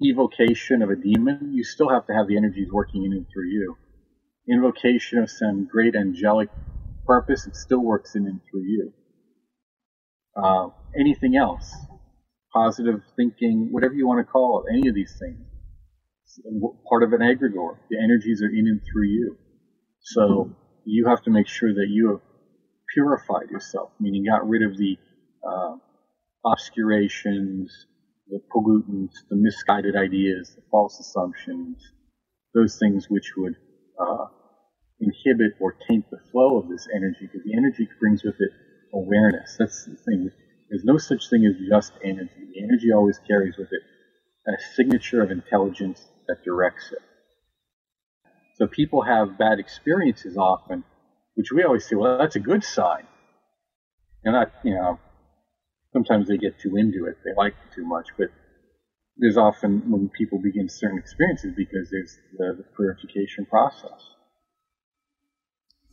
[0.00, 3.48] evocation of a demon, you still have to have the energies working in and through
[3.48, 3.76] you.
[4.48, 6.50] Invocation of some great angelic
[7.04, 8.92] purpose, it still works in and through you
[10.38, 11.74] uh, anything else,
[12.52, 15.40] positive thinking, whatever you want to call it, any of these things.
[16.88, 17.78] Part of an egregore.
[17.90, 19.36] The energies are in and through you.
[20.14, 22.20] So you have to make sure that you have
[22.94, 24.96] purified yourself, meaning got rid of the
[25.46, 25.76] uh,
[26.46, 27.86] obscurations,
[28.28, 31.76] the pollutants, the misguided ideas, the false assumptions,
[32.54, 33.54] those things which would
[34.00, 34.26] uh,
[35.00, 38.50] inhibit or taint the flow of this energy, because the energy brings with it
[38.94, 39.56] awareness.
[39.58, 40.30] That's the thing.
[40.70, 42.48] There's no such thing as just energy.
[42.54, 43.82] The energy always carries with it
[44.48, 47.02] a signature of intelligence that directs it.
[48.58, 50.84] So people have bad experiences often,
[51.34, 53.06] which we always say, well, that's a good sign.
[54.24, 54.98] And you know,
[55.92, 57.16] sometimes they get too into it.
[57.24, 58.08] They like it too much.
[58.18, 58.28] But
[59.16, 64.14] there's often when people begin certain experiences because there's the, the purification process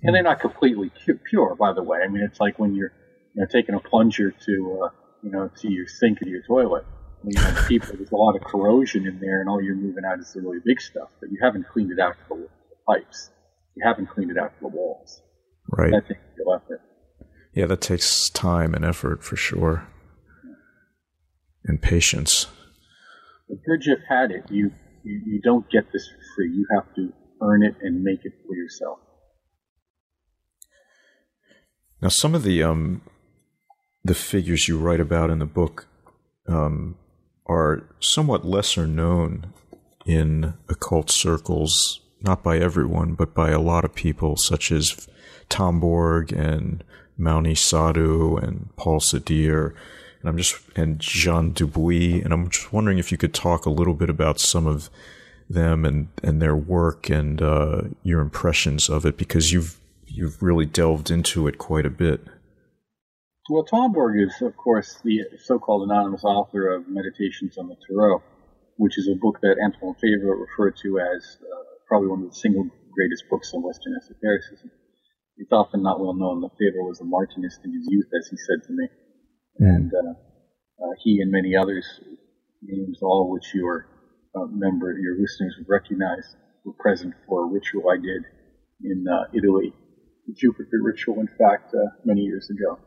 [0.04, 0.92] and they're not completely
[1.30, 2.00] pure, by the way.
[2.04, 2.94] I mean, it's like when you're
[3.34, 4.90] you know, taking a plunger to uh,
[5.24, 6.86] you know to your sink or your toilet.
[7.24, 10.20] You know, people, there's a lot of corrosion in there, and all you're moving out
[10.20, 12.50] is the really big stuff, but you haven't cleaned it out to the
[12.88, 13.32] pipes.
[13.76, 15.22] You haven't cleaned it out to the walls.
[15.70, 15.92] Right.
[15.92, 16.82] That takes real effort.
[17.54, 19.88] Yeah, that takes time and effort for sure,
[21.64, 22.48] and patience.
[23.50, 24.44] But Gurdjieff had it.
[24.50, 24.72] You,
[25.04, 26.52] you you don't get this for free.
[26.52, 29.00] You have to earn it and make it for yourself.
[32.02, 33.02] Now, some of the um,
[34.04, 35.88] the figures you write about in the book
[36.48, 36.98] um,
[37.46, 39.48] are somewhat lesser known
[40.06, 45.08] in occult circles, not by everyone, but by a lot of people, such as
[45.50, 46.84] Tomberg and
[47.20, 49.74] Mouni Sadhu and Paul Sédir,
[50.20, 53.70] and I'm just and Jean Dubuis, and I'm just wondering if you could talk a
[53.70, 54.90] little bit about some of
[55.50, 60.66] them and and their work and uh, your impressions of it, because you've you've really
[60.66, 62.26] delved into it quite a bit.
[63.48, 68.24] Well, Tomberg is, of course, the so-called anonymous author of Meditations on the Tarot,
[68.78, 72.36] which is a book that Antoine Faivre referred to as uh, probably one of the
[72.36, 74.72] single greatest books on Western esotericism.
[75.38, 78.38] It's often not well known that Faivre was a Martinist in his youth, as he
[78.38, 78.88] said to me,
[79.62, 79.76] mm.
[79.76, 80.14] and uh,
[80.82, 81.86] uh, he and many others,
[82.64, 83.86] names all which your
[84.34, 88.26] uh, member, your listeners would recognize, were present for a ritual I did
[88.82, 89.72] in uh, Italy
[90.26, 92.80] The Jupiter ritual, in fact, uh, many years ago,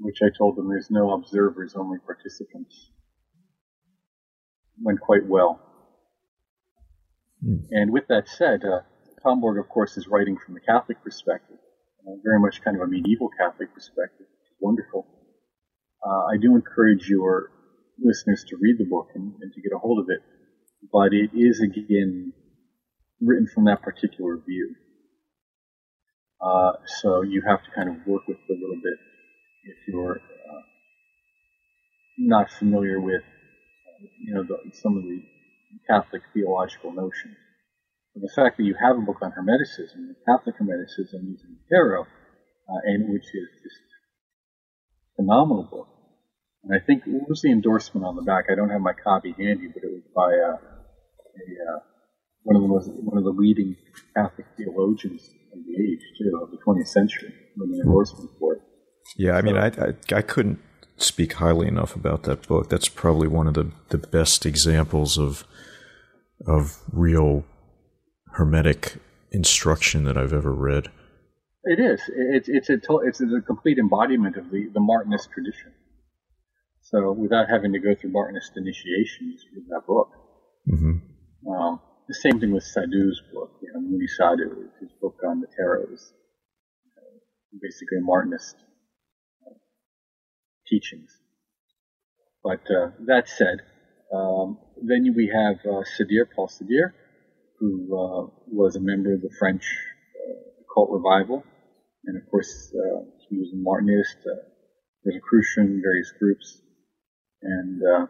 [0.00, 2.90] which I told them there's no observers, only participants.
[4.80, 5.60] Went quite well.
[7.44, 7.66] Mm.
[7.70, 8.80] And with that said, uh,
[9.24, 11.58] Tomberg, of course, is writing from the Catholic perspective,
[12.06, 15.06] uh, very much kind of a medieval Catholic perspective, which is wonderful.
[16.04, 17.50] Uh, I do encourage your
[17.98, 20.22] listeners to read the book and, and to get a hold of it,
[20.92, 22.32] but it is again
[23.20, 24.76] written from that particular view.
[26.40, 29.07] Uh, so you have to kind of work with it a little bit
[29.68, 30.62] if you're uh,
[32.18, 33.22] not familiar with,
[34.20, 35.22] you know, the, some of the
[35.86, 37.36] Catholic theological notions.
[38.14, 42.80] But the fact that you have a book on Hermeticism, Catholic Hermeticism using tarot, uh,
[42.84, 43.82] and which is just
[45.12, 45.88] a phenomenal book.
[46.64, 48.46] And I think what was the endorsement on the back?
[48.50, 51.78] I don't have my copy handy, but it was by uh, a, uh,
[52.42, 53.76] one of the most, one of the leading
[54.14, 58.62] Catholic theologians of the age too of the 20th century when the endorsement for it.
[59.16, 60.60] Yeah, I mean, I, I, I couldn't
[60.96, 62.68] speak highly enough about that book.
[62.68, 65.44] That's probably one of the, the best examples of
[66.46, 67.44] of real
[68.34, 68.98] hermetic
[69.32, 70.88] instruction that I've ever read.
[71.64, 72.00] It is.
[72.08, 75.72] It's it's a it's a complete embodiment of the the Martinist tradition.
[76.82, 80.08] So without having to go through Martinist initiation, just read that book.
[80.70, 81.52] Mm-hmm.
[81.52, 85.46] Um, the same thing with Sadhu's book, you know, Mouni Sadhu, his book on the
[85.46, 86.08] tarots,
[86.96, 87.18] uh,
[87.60, 88.54] basically a Martinist
[90.68, 91.10] teachings.
[92.42, 93.60] But uh, that said,
[94.14, 96.92] um, then we have uh, Sédir, Paul Sédir,
[97.58, 99.64] who uh, was a member of the French
[100.16, 100.34] uh,
[100.72, 101.44] cult revival.
[102.04, 104.40] And of course, uh, he was a Martinist, uh,
[105.04, 106.60] Rosicrucian, various groups.
[107.42, 108.06] And uh,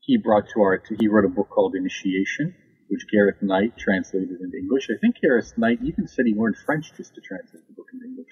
[0.00, 2.54] he brought to our, he wrote a book called Initiation,
[2.88, 4.88] which Gareth Knight translated into English.
[4.90, 8.06] I think Gareth Knight even said he learned French just to translate the book into
[8.06, 8.30] English.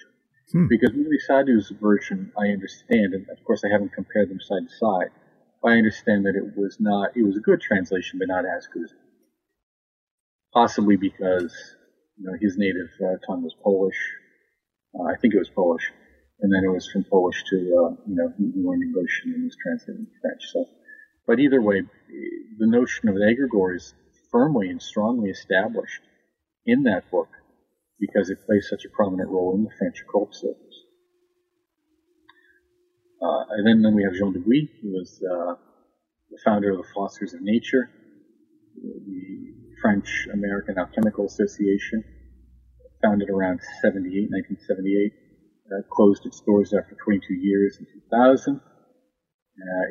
[0.51, 0.67] Hmm.
[0.67, 4.75] Because Mouni Sadhu's version, I understand, and of course I haven't compared them side to
[4.75, 5.11] side,
[5.63, 8.89] I understand that it was not, it was a good translation, but not as good
[10.53, 11.53] possibly because
[12.17, 13.99] you know his native uh, tongue was Polish.
[14.95, 15.91] Uh, I think it was Polish,
[16.41, 19.43] and then it was from Polish to uh, you know he learned English and then
[19.43, 20.43] was translated into French.
[20.51, 20.65] So,
[21.27, 21.81] but either way,
[22.57, 23.93] the notion of the egregore is
[24.31, 26.01] firmly and strongly established
[26.65, 27.29] in that book
[27.99, 30.85] because it plays such a prominent role in the French occult circles.
[33.21, 35.55] Uh, and then, then we have Jean de Dubuis, who was uh,
[36.31, 37.89] the founder of the Philosophers of Nature,
[38.75, 42.03] the French American Alchemical Association,
[43.03, 45.13] founded around 78, 1978.
[45.69, 48.55] Uh, closed its doors after 22 years in 2000.
[48.55, 48.61] Uh,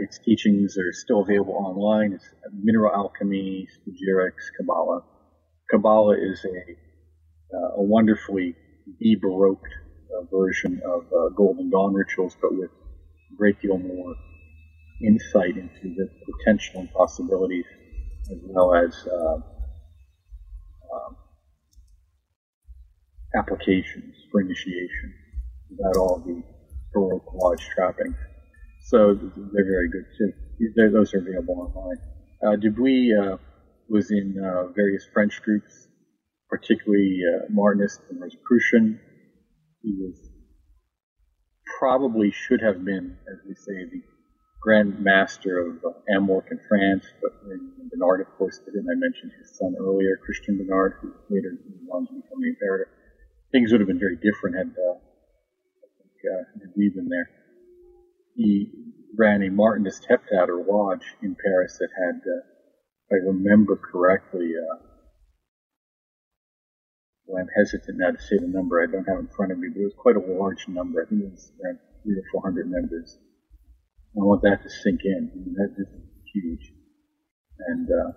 [0.03, 2.15] its teachings are still available online.
[2.15, 5.03] It's mineral alchemy, spagyrics, Kabbalah.
[5.71, 6.88] Kabbalah is a,
[7.53, 8.55] a wonderfully
[9.01, 9.73] de-baroqued
[10.15, 14.15] uh, version of uh, Golden Dawn rituals, but with a great deal more
[15.03, 17.65] insight into the potential and possibilities,
[18.31, 19.35] as well as uh,
[20.95, 21.17] um,
[23.37, 25.15] applications for initiation
[25.71, 26.43] without all the
[26.93, 28.17] Baroque lodge trappings.
[28.87, 30.33] So they're very good too.
[30.75, 31.99] They're, those are available online.
[32.43, 33.37] Uh, Dubuis uh,
[33.89, 35.88] was in uh, various French groups,
[36.49, 39.01] particularly uh, Martinist and Rosicrucian.
[39.83, 40.19] He was
[41.79, 44.03] probably should have been, as we say, the
[44.61, 47.33] Grand Master of uh, AMORC in France, but
[47.91, 51.91] Bernard, of course, did, and I mentioned his son earlier, Christian Bernard, who later went
[51.93, 52.89] on to become the imperator.
[53.53, 57.31] Things would have been very different had uh, I think, uh, had we been there.
[58.35, 58.71] He
[59.17, 62.43] ran a Martinist heptad or lodge in Paris that had, uh,
[63.07, 64.88] if I remember correctly, uh,
[67.29, 68.81] well, I'm hesitant now to say the number.
[68.81, 71.03] I don't have in front of me, but it was quite a large number.
[71.03, 73.19] I think it was around three or four hundred members.
[74.17, 75.31] I want that to sink in.
[75.31, 75.89] I mean, that is
[76.33, 76.73] huge.
[77.69, 78.13] And uh,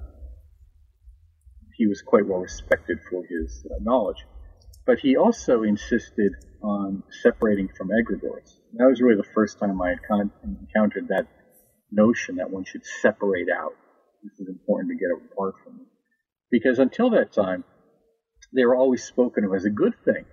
[1.76, 4.24] he was quite well respected for his uh, knowledge.
[4.86, 6.32] But he also insisted
[6.64, 8.56] on separating from egregores.
[8.74, 11.28] That was really the first time I had con- encountered that
[11.92, 13.74] notion that one should separate out.
[14.24, 15.82] This is important to get apart from.
[16.50, 17.64] Because until that time,
[18.54, 20.26] they were always spoken of as a good thing.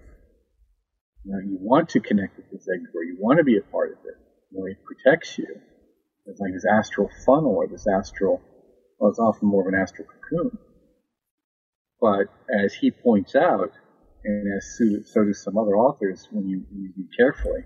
[1.25, 3.62] You, know, you want to connect with this egg egregore, you want to be a
[3.62, 4.14] part of it
[4.51, 5.47] you know, it protects you.
[6.27, 8.41] It's like this astral funnel or this astral,
[8.99, 10.59] well, it's often more of an astral cocoon.
[12.01, 13.73] But as he points out,
[14.25, 14.76] and as
[15.13, 17.63] so, do some other authors, when you, read carefully,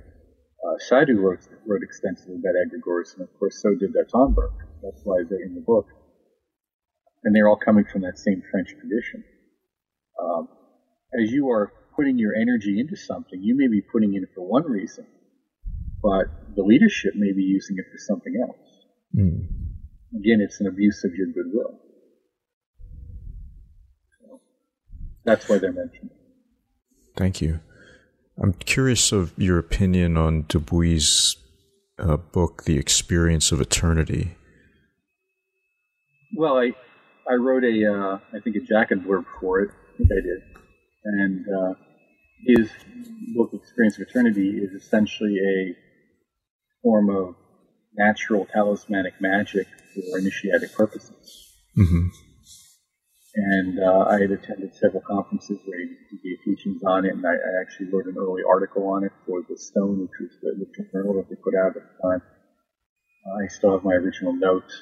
[0.64, 0.76] uh,
[1.14, 4.52] wrote, wrote extensively about egregores, and of course so did Tomberg.
[4.82, 5.86] That's why they're in the book.
[7.24, 9.24] And they're all coming from that same French tradition.
[10.22, 10.48] Um,
[11.20, 14.64] as you are putting your energy into something, you may be putting it for one
[14.64, 15.06] reason,
[16.02, 18.56] but the leadership may be using it for something else.
[19.16, 19.46] Mm.
[20.14, 21.78] Again, it's an abuse of your goodwill.
[24.20, 24.40] So
[25.24, 26.10] that's why they're mentioned.
[27.16, 27.60] Thank you.
[28.42, 31.36] I'm curious of your opinion on Dubuis'
[31.98, 34.36] uh, book, The Experience of Eternity.
[36.34, 36.72] Well, I
[37.30, 39.70] I wrote a uh, I think a jacket blurb for it.
[40.02, 40.42] I think I did,
[41.04, 41.74] and uh,
[42.44, 42.70] his
[43.36, 45.76] book, Experience of Eternity, is essentially a
[46.82, 47.36] form of
[47.94, 51.52] natural talismanic magic for initiatic purposes.
[51.78, 52.08] Mm-hmm.
[53.34, 57.32] And uh, I had attended several conferences where he, gave teachings on it, and I,
[57.32, 60.88] I, actually wrote an early article on it for the Stone, which was the, the
[60.92, 62.22] journal that they put out at the time.
[63.26, 64.74] Uh, I still have my original notes,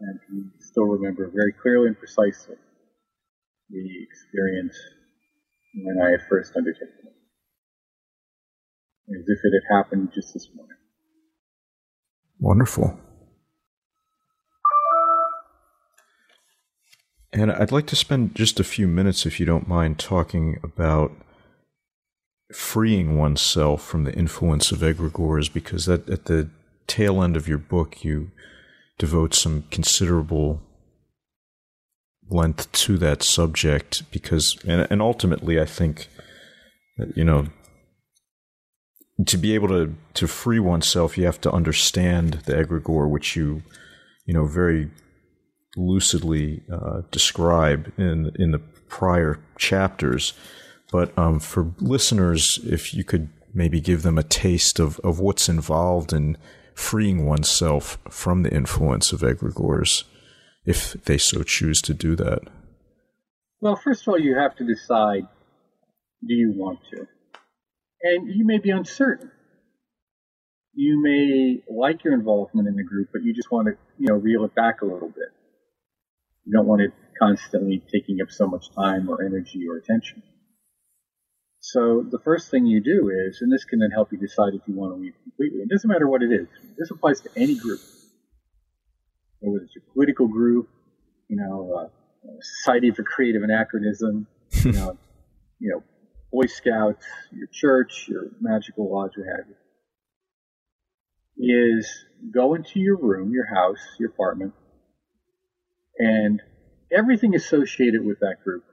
[0.00, 2.56] and still remember very clearly and precisely
[3.70, 4.76] the experience
[5.74, 7.14] when I first undertaken it,
[9.18, 10.76] as if it had happened just this morning.
[12.38, 12.98] Wonderful.
[17.32, 21.12] And I'd like to spend just a few minutes, if you don't mind, talking about
[22.54, 26.48] freeing oneself from the influence of egregores, because that at the
[26.86, 28.30] tail end of your book, you
[28.96, 30.62] devote some considerable
[32.28, 36.08] length to that subject because, and, and ultimately, I think
[37.14, 37.46] you know,
[39.26, 43.62] to be able to, to free oneself, you have to understand the egregore, which you,
[44.24, 44.90] you know, very
[45.76, 48.58] lucidly uh, describe in in the
[48.88, 50.32] prior chapters.
[50.90, 55.48] But um, for listeners, if you could maybe give them a taste of, of what's
[55.48, 56.36] involved in
[56.74, 60.04] freeing oneself from the influence of egregores
[60.66, 62.40] if they so choose to do that?
[63.60, 65.22] Well, first of all, you have to decide
[66.26, 67.06] do you want to?
[68.02, 69.30] And you may be uncertain.
[70.74, 74.14] You may like your involvement in the group, but you just want to, you know,
[74.14, 75.32] reel it back a little bit.
[76.44, 80.22] You don't want it constantly taking up so much time or energy or attention.
[81.60, 84.60] So the first thing you do is, and this can then help you decide if
[84.68, 85.60] you want to leave completely.
[85.60, 86.46] It doesn't matter what it is.
[86.78, 87.80] This applies to any group,
[89.40, 90.68] whether it's your political group,
[91.28, 91.88] you know, uh,
[92.40, 94.26] Society for Creative Anachronism,
[94.64, 94.98] you know,
[95.58, 95.82] you know,
[96.32, 99.46] Boy Scouts, your church, your magical lodge, what have
[101.36, 101.88] you, is
[102.32, 104.52] go into your room, your house, your apartment,
[105.98, 106.42] and
[106.92, 108.64] everything associated with that group.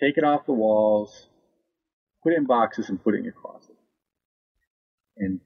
[0.00, 1.28] Take it off the walls,
[2.22, 3.76] put it in boxes, and put it in your closet.
[5.16, 5.40] And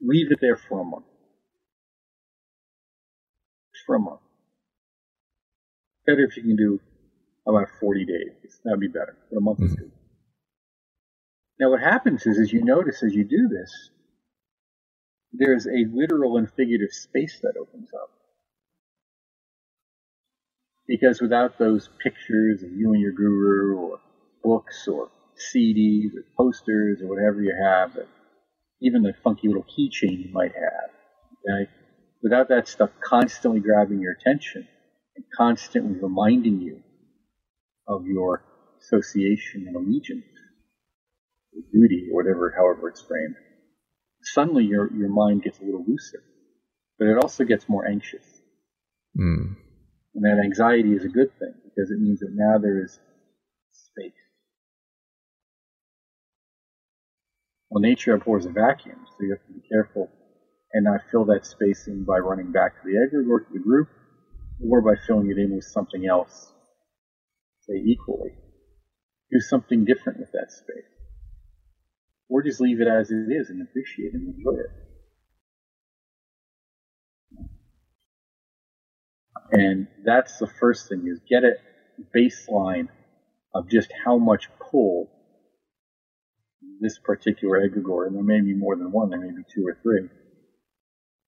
[0.00, 1.04] leave it there for a month.
[3.90, 4.20] For a month.
[6.06, 6.78] Better if you can do
[7.44, 8.60] about 40 days.
[8.64, 9.16] That'd be better.
[9.28, 9.66] But a month mm-hmm.
[9.66, 9.90] is good.
[11.58, 13.90] Now, what happens is, as you notice as you do this,
[15.32, 18.10] there's a literal and figurative space that opens up.
[20.86, 23.98] Because without those pictures of you and your guru, or
[24.44, 25.08] books, or
[25.52, 27.98] CDs, or posters, or whatever you have,
[28.80, 30.90] even the funky little keychain you might have,
[31.44, 31.68] okay?
[32.22, 34.66] Without that stuff constantly grabbing your attention
[35.16, 36.82] and constantly reminding you
[37.88, 38.44] of your
[38.80, 40.24] association and allegiance,
[41.54, 43.34] or duty, or whatever, however it's framed,
[44.22, 46.22] suddenly your, your mind gets a little looser,
[46.98, 48.24] but it also gets more anxious.
[49.18, 49.56] Mm.
[50.14, 52.98] And that anxiety is a good thing because it means that now there is
[53.72, 54.12] space.
[57.70, 60.10] Well, nature abhors a vacuum, so you have to be careful
[60.72, 63.88] and not fill that space in by running back to the egregore, to the group,
[64.68, 66.52] or by filling it in with something else,
[67.60, 68.30] say equally.
[69.30, 70.84] Do something different with that space.
[72.28, 74.70] Or just leave it as it is and appreciate and enjoy it.
[79.52, 81.54] And that's the first thing is get a
[82.16, 82.88] baseline
[83.54, 85.10] of just how much pull
[86.80, 89.76] this particular egregore, and there may be more than one, there may be two or
[89.82, 90.08] three,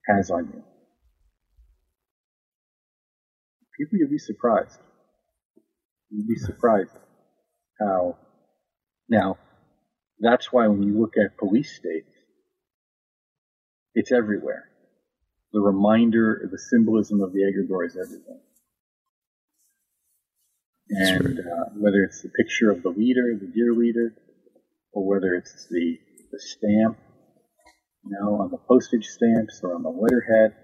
[0.07, 0.63] has on you.
[3.79, 4.79] People, you'll be surprised.
[6.11, 6.91] You'll be surprised
[7.81, 8.17] how.
[9.09, 9.37] Now,
[10.21, 12.09] that's why when you look at police states,
[13.95, 14.73] it's everywhere
[15.53, 18.41] the reminder, the symbolism of the egregore is everything.
[20.89, 24.15] And uh, whether it's the picture of the leader, the deer leader,
[24.93, 25.99] or whether it's the,
[26.31, 26.99] the stamp,
[28.05, 30.55] you know, on the postage stamps or on the letterhead,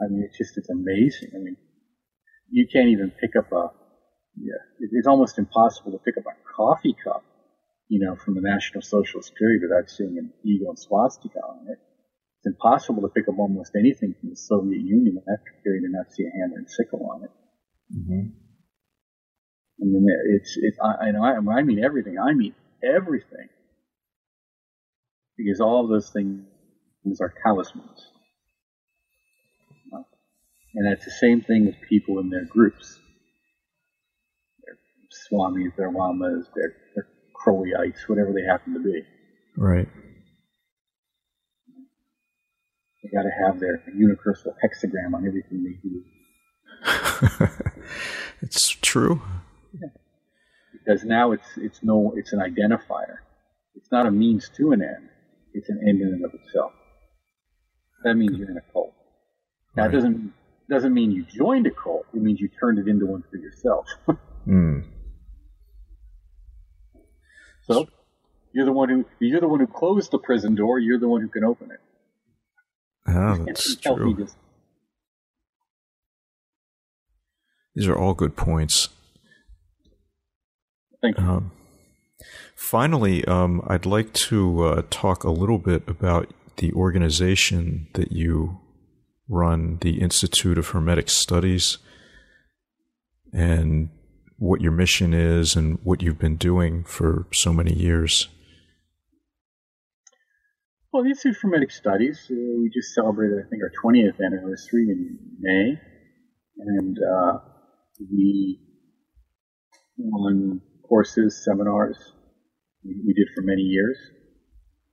[0.00, 1.30] I mean, it's just, it's amazing.
[1.34, 1.56] I mean,
[2.50, 3.70] you can't even pick up a,
[4.36, 7.24] yeah, it's almost impossible to pick up a coffee cup,
[7.88, 11.78] you know, from the National Socialist period without seeing an eagle and swastika on it
[12.46, 15.92] it's impossible to pick up almost anything from the Soviet Union in that period and
[15.92, 17.30] not see a hammer and sickle on it.
[17.92, 18.28] Mm-hmm.
[19.80, 20.06] I mean,
[20.36, 20.74] it's it.
[20.82, 22.18] I, I, I mean everything.
[22.18, 22.54] I mean
[22.84, 23.48] everything,
[25.36, 28.10] because all of those things are talismans.
[30.76, 33.00] And that's the same thing with people in their groups.
[34.62, 34.76] Their
[35.32, 39.02] swamis, their lamas, their, their Crowleyites, whatever they happen to be.
[39.56, 39.88] Right.
[43.02, 46.04] They got to have their universal hexagram on everything they do.
[48.42, 49.22] it's true.
[49.72, 49.88] Yeah.
[50.72, 53.16] Because now it's it's no it's an identifier.
[53.76, 55.08] It's not a means to an end.
[55.56, 56.72] It's an end in and of itself.
[58.04, 58.92] That means you're in a cult.
[59.74, 59.92] That right.
[59.92, 60.32] doesn't
[60.68, 62.04] doesn't mean you joined a cult.
[62.12, 63.86] It means you turned it into one for yourself.
[64.46, 64.84] mm.
[67.62, 67.88] So
[68.52, 70.78] you're the one who you're the one who closed the prison door.
[70.78, 71.80] You're the one who can open it.
[73.08, 74.28] Oh, that's true.
[77.74, 78.90] These are all good points.
[81.00, 81.24] Thank you.
[81.24, 81.52] Um,
[82.54, 88.60] finally, um, I'd like to uh, talk a little bit about the organization that you
[89.28, 91.78] run, the Institute of Hermetic Studies,
[93.32, 93.90] and
[94.38, 98.28] what your mission is and what you've been doing for so many years.
[100.92, 104.88] Well, the Institute for Hermetic Studies, uh, we just celebrated, I think, our 20th anniversary
[104.88, 105.78] in May,
[106.58, 107.38] and uh,
[108.00, 108.60] we
[109.98, 111.96] run courses, seminars,
[112.84, 113.98] we, we did for many years.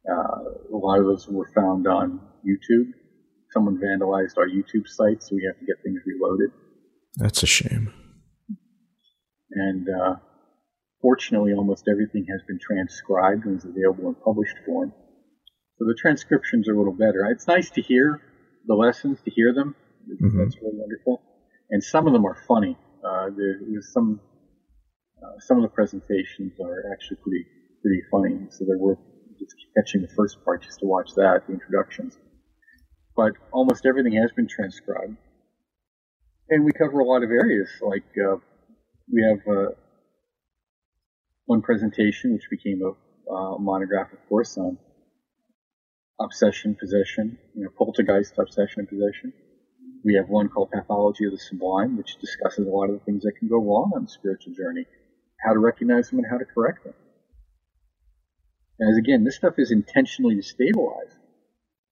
[0.10, 2.92] Uh, a lot of those were found on YouTube.
[3.52, 6.50] Someone vandalized our YouTube site, so we have to get things reloaded.
[7.18, 7.94] That's a shame.
[9.52, 10.16] And uh,
[11.02, 14.92] fortunately, almost everything has been transcribed and is available in published form.
[15.78, 17.26] So the transcriptions are a little better.
[17.32, 18.22] It's nice to hear
[18.66, 19.76] the lessons, to hear them.
[20.10, 20.40] Mm-hmm.
[20.40, 21.22] That's really wonderful.
[21.70, 22.78] And some of them are funny.
[23.06, 24.20] Uh, there's some
[25.24, 27.46] uh, some of the presentations are actually pretty
[27.82, 29.00] pretty funny, so they're worth
[29.40, 32.18] just catching the first part just to watch that, the introductions.
[33.16, 35.18] But almost everything has been transcribed,
[36.50, 37.70] and we cover a lot of areas.
[37.82, 38.38] Like uh,
[39.12, 39.70] we have uh,
[41.46, 42.92] one presentation which became a
[43.32, 44.78] uh, monograph, of course, on
[46.20, 49.34] obsession, possession, you know, poltergeist, obsession, and possession.
[50.04, 53.24] We have one called Pathology of the Sublime, which discusses a lot of the things
[53.24, 54.86] that can go wrong on the spiritual journey,
[55.44, 56.94] how to recognize them and how to correct them.
[58.82, 61.14] As again, this stuff is intentionally to stabilize.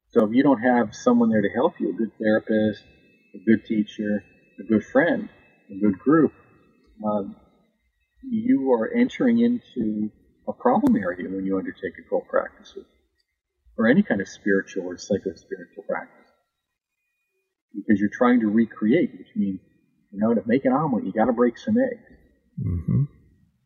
[0.09, 2.83] So if you don't have someone there to help you, a good therapist,
[3.33, 4.23] a good teacher,
[4.59, 5.29] a good friend,
[5.69, 6.33] a good group,
[7.05, 7.35] um,
[8.23, 10.11] you are entering into
[10.47, 12.75] a problem area when you undertake occult practice
[13.77, 16.27] or any kind of spiritual or psycho-spiritual practice.
[17.73, 19.61] Because you're trying to recreate, which means,
[20.11, 22.03] you know, to make an omelet, you got to break some eggs.
[22.59, 23.03] Mm-hmm.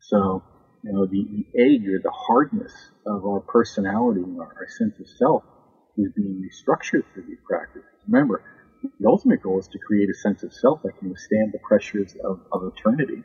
[0.08, 0.42] So,
[0.84, 2.72] you know, the, the egg or the hardness
[3.06, 5.42] of our personality, our, our sense of self,
[5.96, 7.88] is being restructured through these practices.
[8.06, 8.42] Remember,
[9.00, 12.14] the ultimate goal is to create a sense of self that can withstand the pressures
[12.24, 13.24] of, of eternity,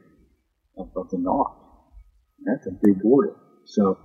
[0.75, 1.17] of, of the.
[1.17, 3.35] And that's a big order.
[3.65, 3.99] So,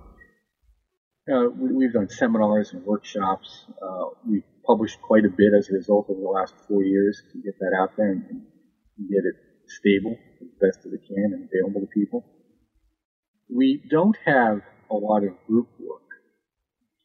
[1.33, 3.65] uh, we, have done seminars and workshops.
[3.81, 7.41] Uh, we've published quite a bit as a result over the last four years to
[7.41, 8.41] get that out there and, and
[9.09, 9.35] get it
[9.67, 12.23] stable as best as it can and available to people.
[13.53, 14.61] We don't have
[14.91, 16.01] a lot of group work.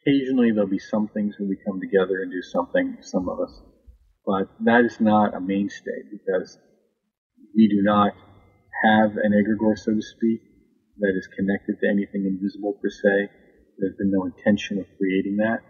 [0.02, 3.60] Occasionally there'll be some things where we come together and do something, some of us,
[4.26, 6.58] but that is not a mainstay because
[7.54, 8.12] we do not
[8.84, 10.40] have an egregore, so to speak,
[10.98, 13.30] that is connected to anything invisible per se
[13.78, 15.60] there's been no intention of creating that.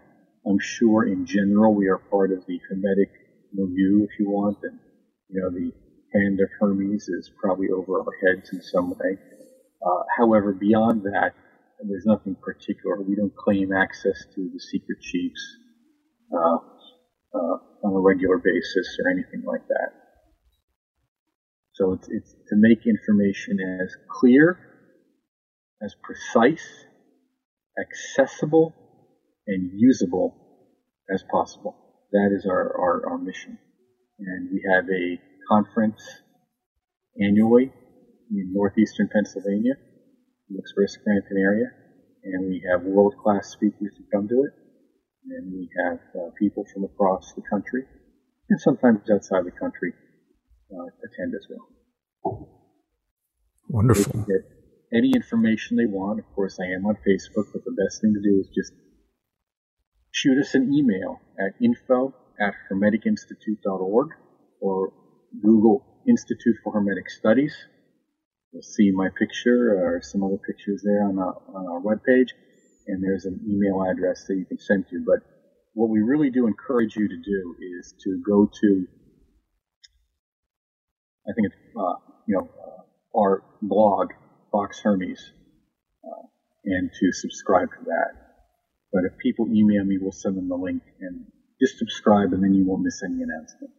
[0.45, 3.09] I'm sure in general we are part of the Hermetic
[3.53, 4.79] milieu, if you want, and
[5.29, 5.71] you know the
[6.13, 9.17] hand of Hermes is probably over our heads in some way.
[9.85, 11.33] Uh, however, beyond that,
[11.87, 13.01] there's nothing particular.
[13.01, 15.57] We don't claim access to the secret chiefs
[16.33, 16.57] uh,
[17.35, 19.91] uh, on a regular basis or anything like that.
[21.73, 24.57] So it's, it's to make information as clear,
[25.83, 26.65] as precise,
[27.79, 28.73] accessible
[29.47, 30.35] and usable
[31.13, 31.75] as possible.
[32.11, 33.57] That is our, our, our mission.
[34.19, 35.19] And we have a
[35.49, 36.01] conference
[37.19, 37.73] annually
[38.33, 39.73] in northeastern Pennsylvania,
[40.57, 41.71] Express Scranton area,
[42.23, 44.53] and we have world-class speakers who come to it,
[45.29, 47.83] and we have uh, people from across the country,
[48.49, 49.93] and sometimes outside the country,
[50.71, 52.49] uh, attend as well.
[53.69, 54.45] Wonderful Get
[54.93, 56.19] any information they want.
[56.19, 58.73] Of course, I am on Facebook, but the best thing to do is just
[60.11, 64.09] shoot us an email at info at hermeticinstitute.org
[64.61, 64.93] or
[65.41, 67.55] Google Institute for Hermetic Studies.
[68.53, 72.29] You'll see my picture or some other pictures there on our, on our webpage,
[72.87, 75.03] and there's an email address that you can send to.
[75.05, 75.25] But
[75.73, 78.87] what we really do encourage you to do is to go to,
[81.27, 81.95] I think it's, uh,
[82.27, 84.09] you know, uh, our blog,
[84.51, 85.31] Vox Hermes
[86.05, 86.27] uh,
[86.65, 88.11] and to subscribe to that.
[88.91, 91.25] But if people email me, we'll send them the link and
[91.59, 93.73] just subscribe and then you won't miss any announcement.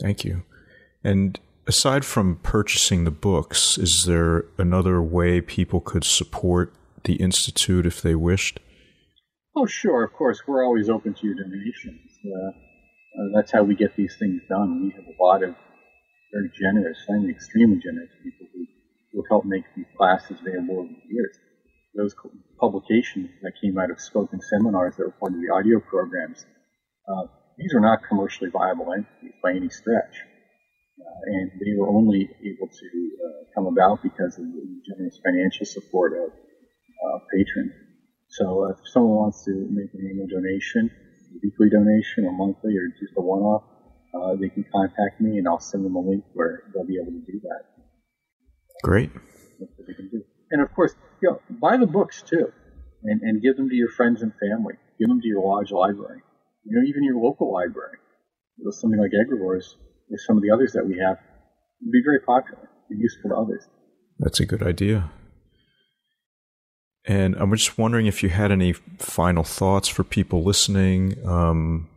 [0.00, 0.44] Thank you.
[1.04, 6.72] And aside from purchasing the books, is there another way people could support
[7.04, 8.60] the Institute if they wished?
[9.54, 10.04] Oh, sure.
[10.04, 10.42] Of course.
[10.46, 12.00] We're always open to your donations.
[12.24, 14.84] Uh, uh, that's how we get these things done.
[14.84, 15.54] We have a lot of
[16.32, 18.66] very generous, I mean, extremely generous people who
[19.12, 21.36] will help make these classes available over the years.
[21.94, 22.14] Those
[22.58, 26.46] publications that came out of spoken seminars that were part of the audio programs,
[27.06, 27.28] uh,
[27.58, 30.24] these are not commercially viable entities by any stretch.
[31.24, 32.88] And they were only able to
[33.22, 37.72] uh, come about because of the generous financial support of uh, patrons.
[38.28, 42.88] So if someone wants to make an annual donation, a weekly donation, or monthly, or
[42.98, 43.62] just a one-off,
[44.14, 47.12] uh, they can contact me, and I'll send them a link where they'll be able
[47.12, 47.62] to do that.
[48.82, 49.12] Great.
[49.60, 50.22] That's what they can do.
[50.50, 52.52] And of course, you know, buy the books too,
[53.04, 54.74] and, and give them to your friends and family.
[54.98, 56.22] Give them to your lodge library.
[56.64, 57.98] You know, even your local library.
[58.70, 59.74] Something like Egregores,
[60.18, 61.18] some of the others that we have,
[61.90, 63.66] be very popular, be useful to others.
[64.18, 65.10] That's a good idea.
[67.04, 71.16] And I'm just wondering if you had any final thoughts for people listening.
[71.26, 71.88] Um,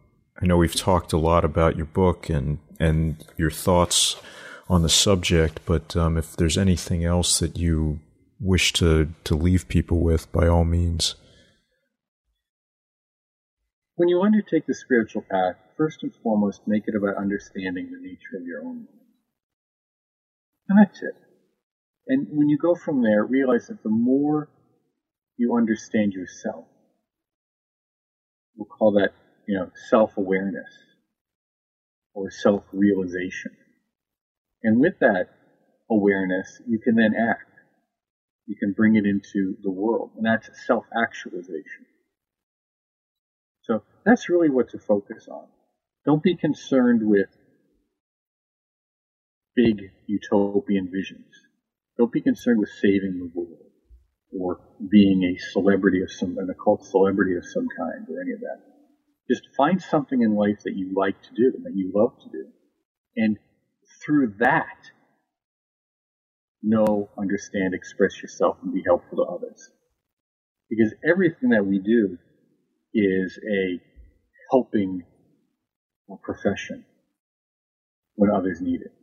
[0.41, 4.17] I know we've talked a lot about your book and and your thoughts
[4.67, 7.99] on the subject, but um, if there's anything else that you
[8.39, 11.15] wish to to leave people with, by all means.
[13.95, 18.37] When you undertake the spiritual path, first and foremost, make it about understanding the nature
[18.37, 18.87] of your own mind.
[20.67, 21.15] And that's it.
[22.07, 24.49] And when you go from there, realize that the more
[25.37, 26.65] you understand yourself,
[28.55, 29.11] we'll call that,
[29.47, 30.69] you know, self-awareness
[32.13, 33.51] or self-realization.
[34.63, 35.29] And with that
[35.89, 37.51] awareness, you can then act.
[38.45, 41.85] You can bring it into the world, and that's self-actualization.
[44.05, 45.47] That's really what to focus on.
[46.05, 47.29] Don't be concerned with
[49.55, 51.25] big utopian visions.
[51.97, 53.71] Don't be concerned with saving the world
[54.37, 54.59] or
[54.91, 58.61] being a celebrity of some, an occult celebrity of some kind or any of that.
[59.29, 62.47] Just find something in life that you like to do, that you love to do.
[63.15, 63.39] And
[64.03, 64.91] through that,
[66.61, 69.71] know, understand, express yourself, and be helpful to others.
[70.69, 72.17] Because everything that we do
[72.93, 73.79] is a
[74.55, 75.03] helping
[76.23, 76.85] profession
[78.15, 78.93] when others need it.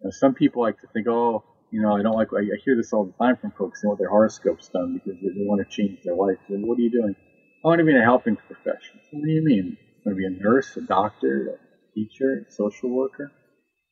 [0.00, 1.42] Now, some people like to think, oh,
[1.72, 3.82] you know, I don't like, I, I hear this all the time from folks.
[3.82, 6.38] They want their horoscopes done because they, they want to change their life.
[6.48, 7.16] And what are you doing?
[7.64, 9.00] I want to be in a helping profession.
[9.10, 9.76] What do you mean?
[9.80, 13.32] I want to be a nurse, a doctor, a teacher, a social worker?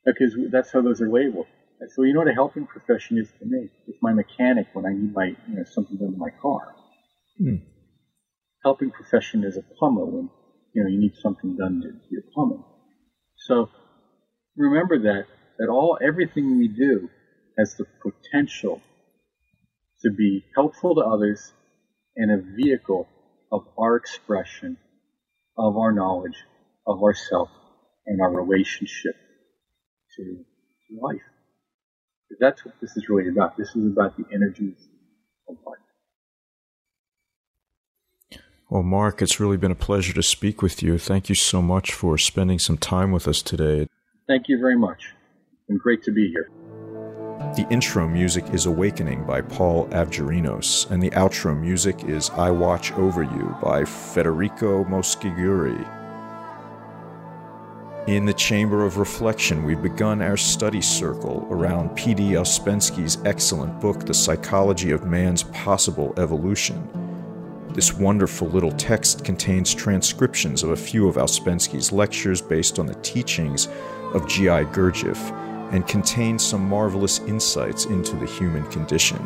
[0.05, 1.47] Because that's how those are labeled.
[1.95, 3.69] So you know what a helping profession is to me?
[3.89, 6.77] It's my mechanic when I need my, you know, something done to my car.
[7.37, 7.57] Hmm.
[8.63, 10.31] Helping profession is a plumber when,
[10.75, 12.65] you know, you need something done to your plumbing.
[13.37, 13.71] So
[14.57, 15.27] remember that,
[15.59, 17.09] that all, everything we do
[17.59, 18.83] has the potential
[20.03, 21.53] to be helpful to others
[22.17, 23.09] and a vehicle
[23.53, 24.77] of our expression
[25.59, 26.37] of our knowledge
[26.87, 27.49] of ourself
[28.07, 29.15] and our relationship
[30.17, 31.23] to, to life.
[32.41, 33.57] That's what this is really about.
[33.57, 34.79] This is about the energies
[35.49, 35.79] of life.
[38.71, 40.99] Well, Mark, it's really been a pleasure to speak with you.
[40.99, 43.89] Thank you so much for spending some time with us today.
[44.27, 45.13] Thank you very much.
[45.69, 46.51] It's great to be here.
[47.57, 52.91] The intro music is Awakening by Paul Avgerinos, and the outro music is I Watch
[52.93, 55.87] Over You by Federico Moschiguri.
[58.09, 62.33] In the Chamber of Reflection, we've begun our study circle around P.D.
[62.33, 67.04] Ouspensky's excellent book, The Psychology of Man's Possible Evolution.
[67.75, 72.95] This wonderful little text contains transcriptions of a few of Ouspensky's lectures based on the
[73.03, 73.67] teachings
[74.13, 74.67] of G.I.
[74.67, 75.19] Gurdjieff
[75.73, 79.19] and contains some marvelous insights into the human condition.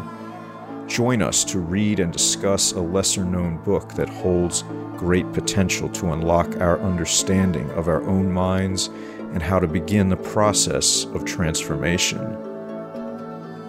[0.86, 4.64] Join us to read and discuss a lesser known book that holds
[4.96, 8.88] great potential to unlock our understanding of our own minds
[9.34, 12.47] and how to begin the process of transformation.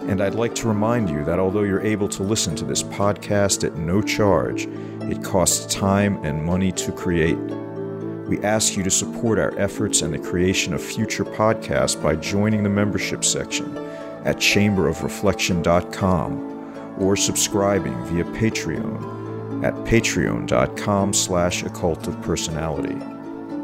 [0.08, 3.64] And I'd like to remind you that although you're able to listen to this podcast
[3.64, 4.66] at no charge,
[5.02, 7.36] it costs time and money to create.
[7.36, 12.62] We ask you to support our efforts and the creation of future podcasts by joining
[12.62, 13.76] the membership section
[14.24, 22.96] at chamberofreflection.com or subscribing via Patreon at patreon.com slash occult of personality.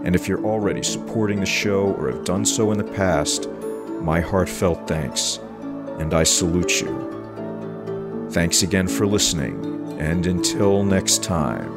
[0.04, 3.48] And if you're already supporting the show or have done so in the past,
[4.00, 5.40] my heartfelt thanks,
[5.98, 8.28] and I salute you.
[8.30, 11.75] Thanks again for listening, and until next time.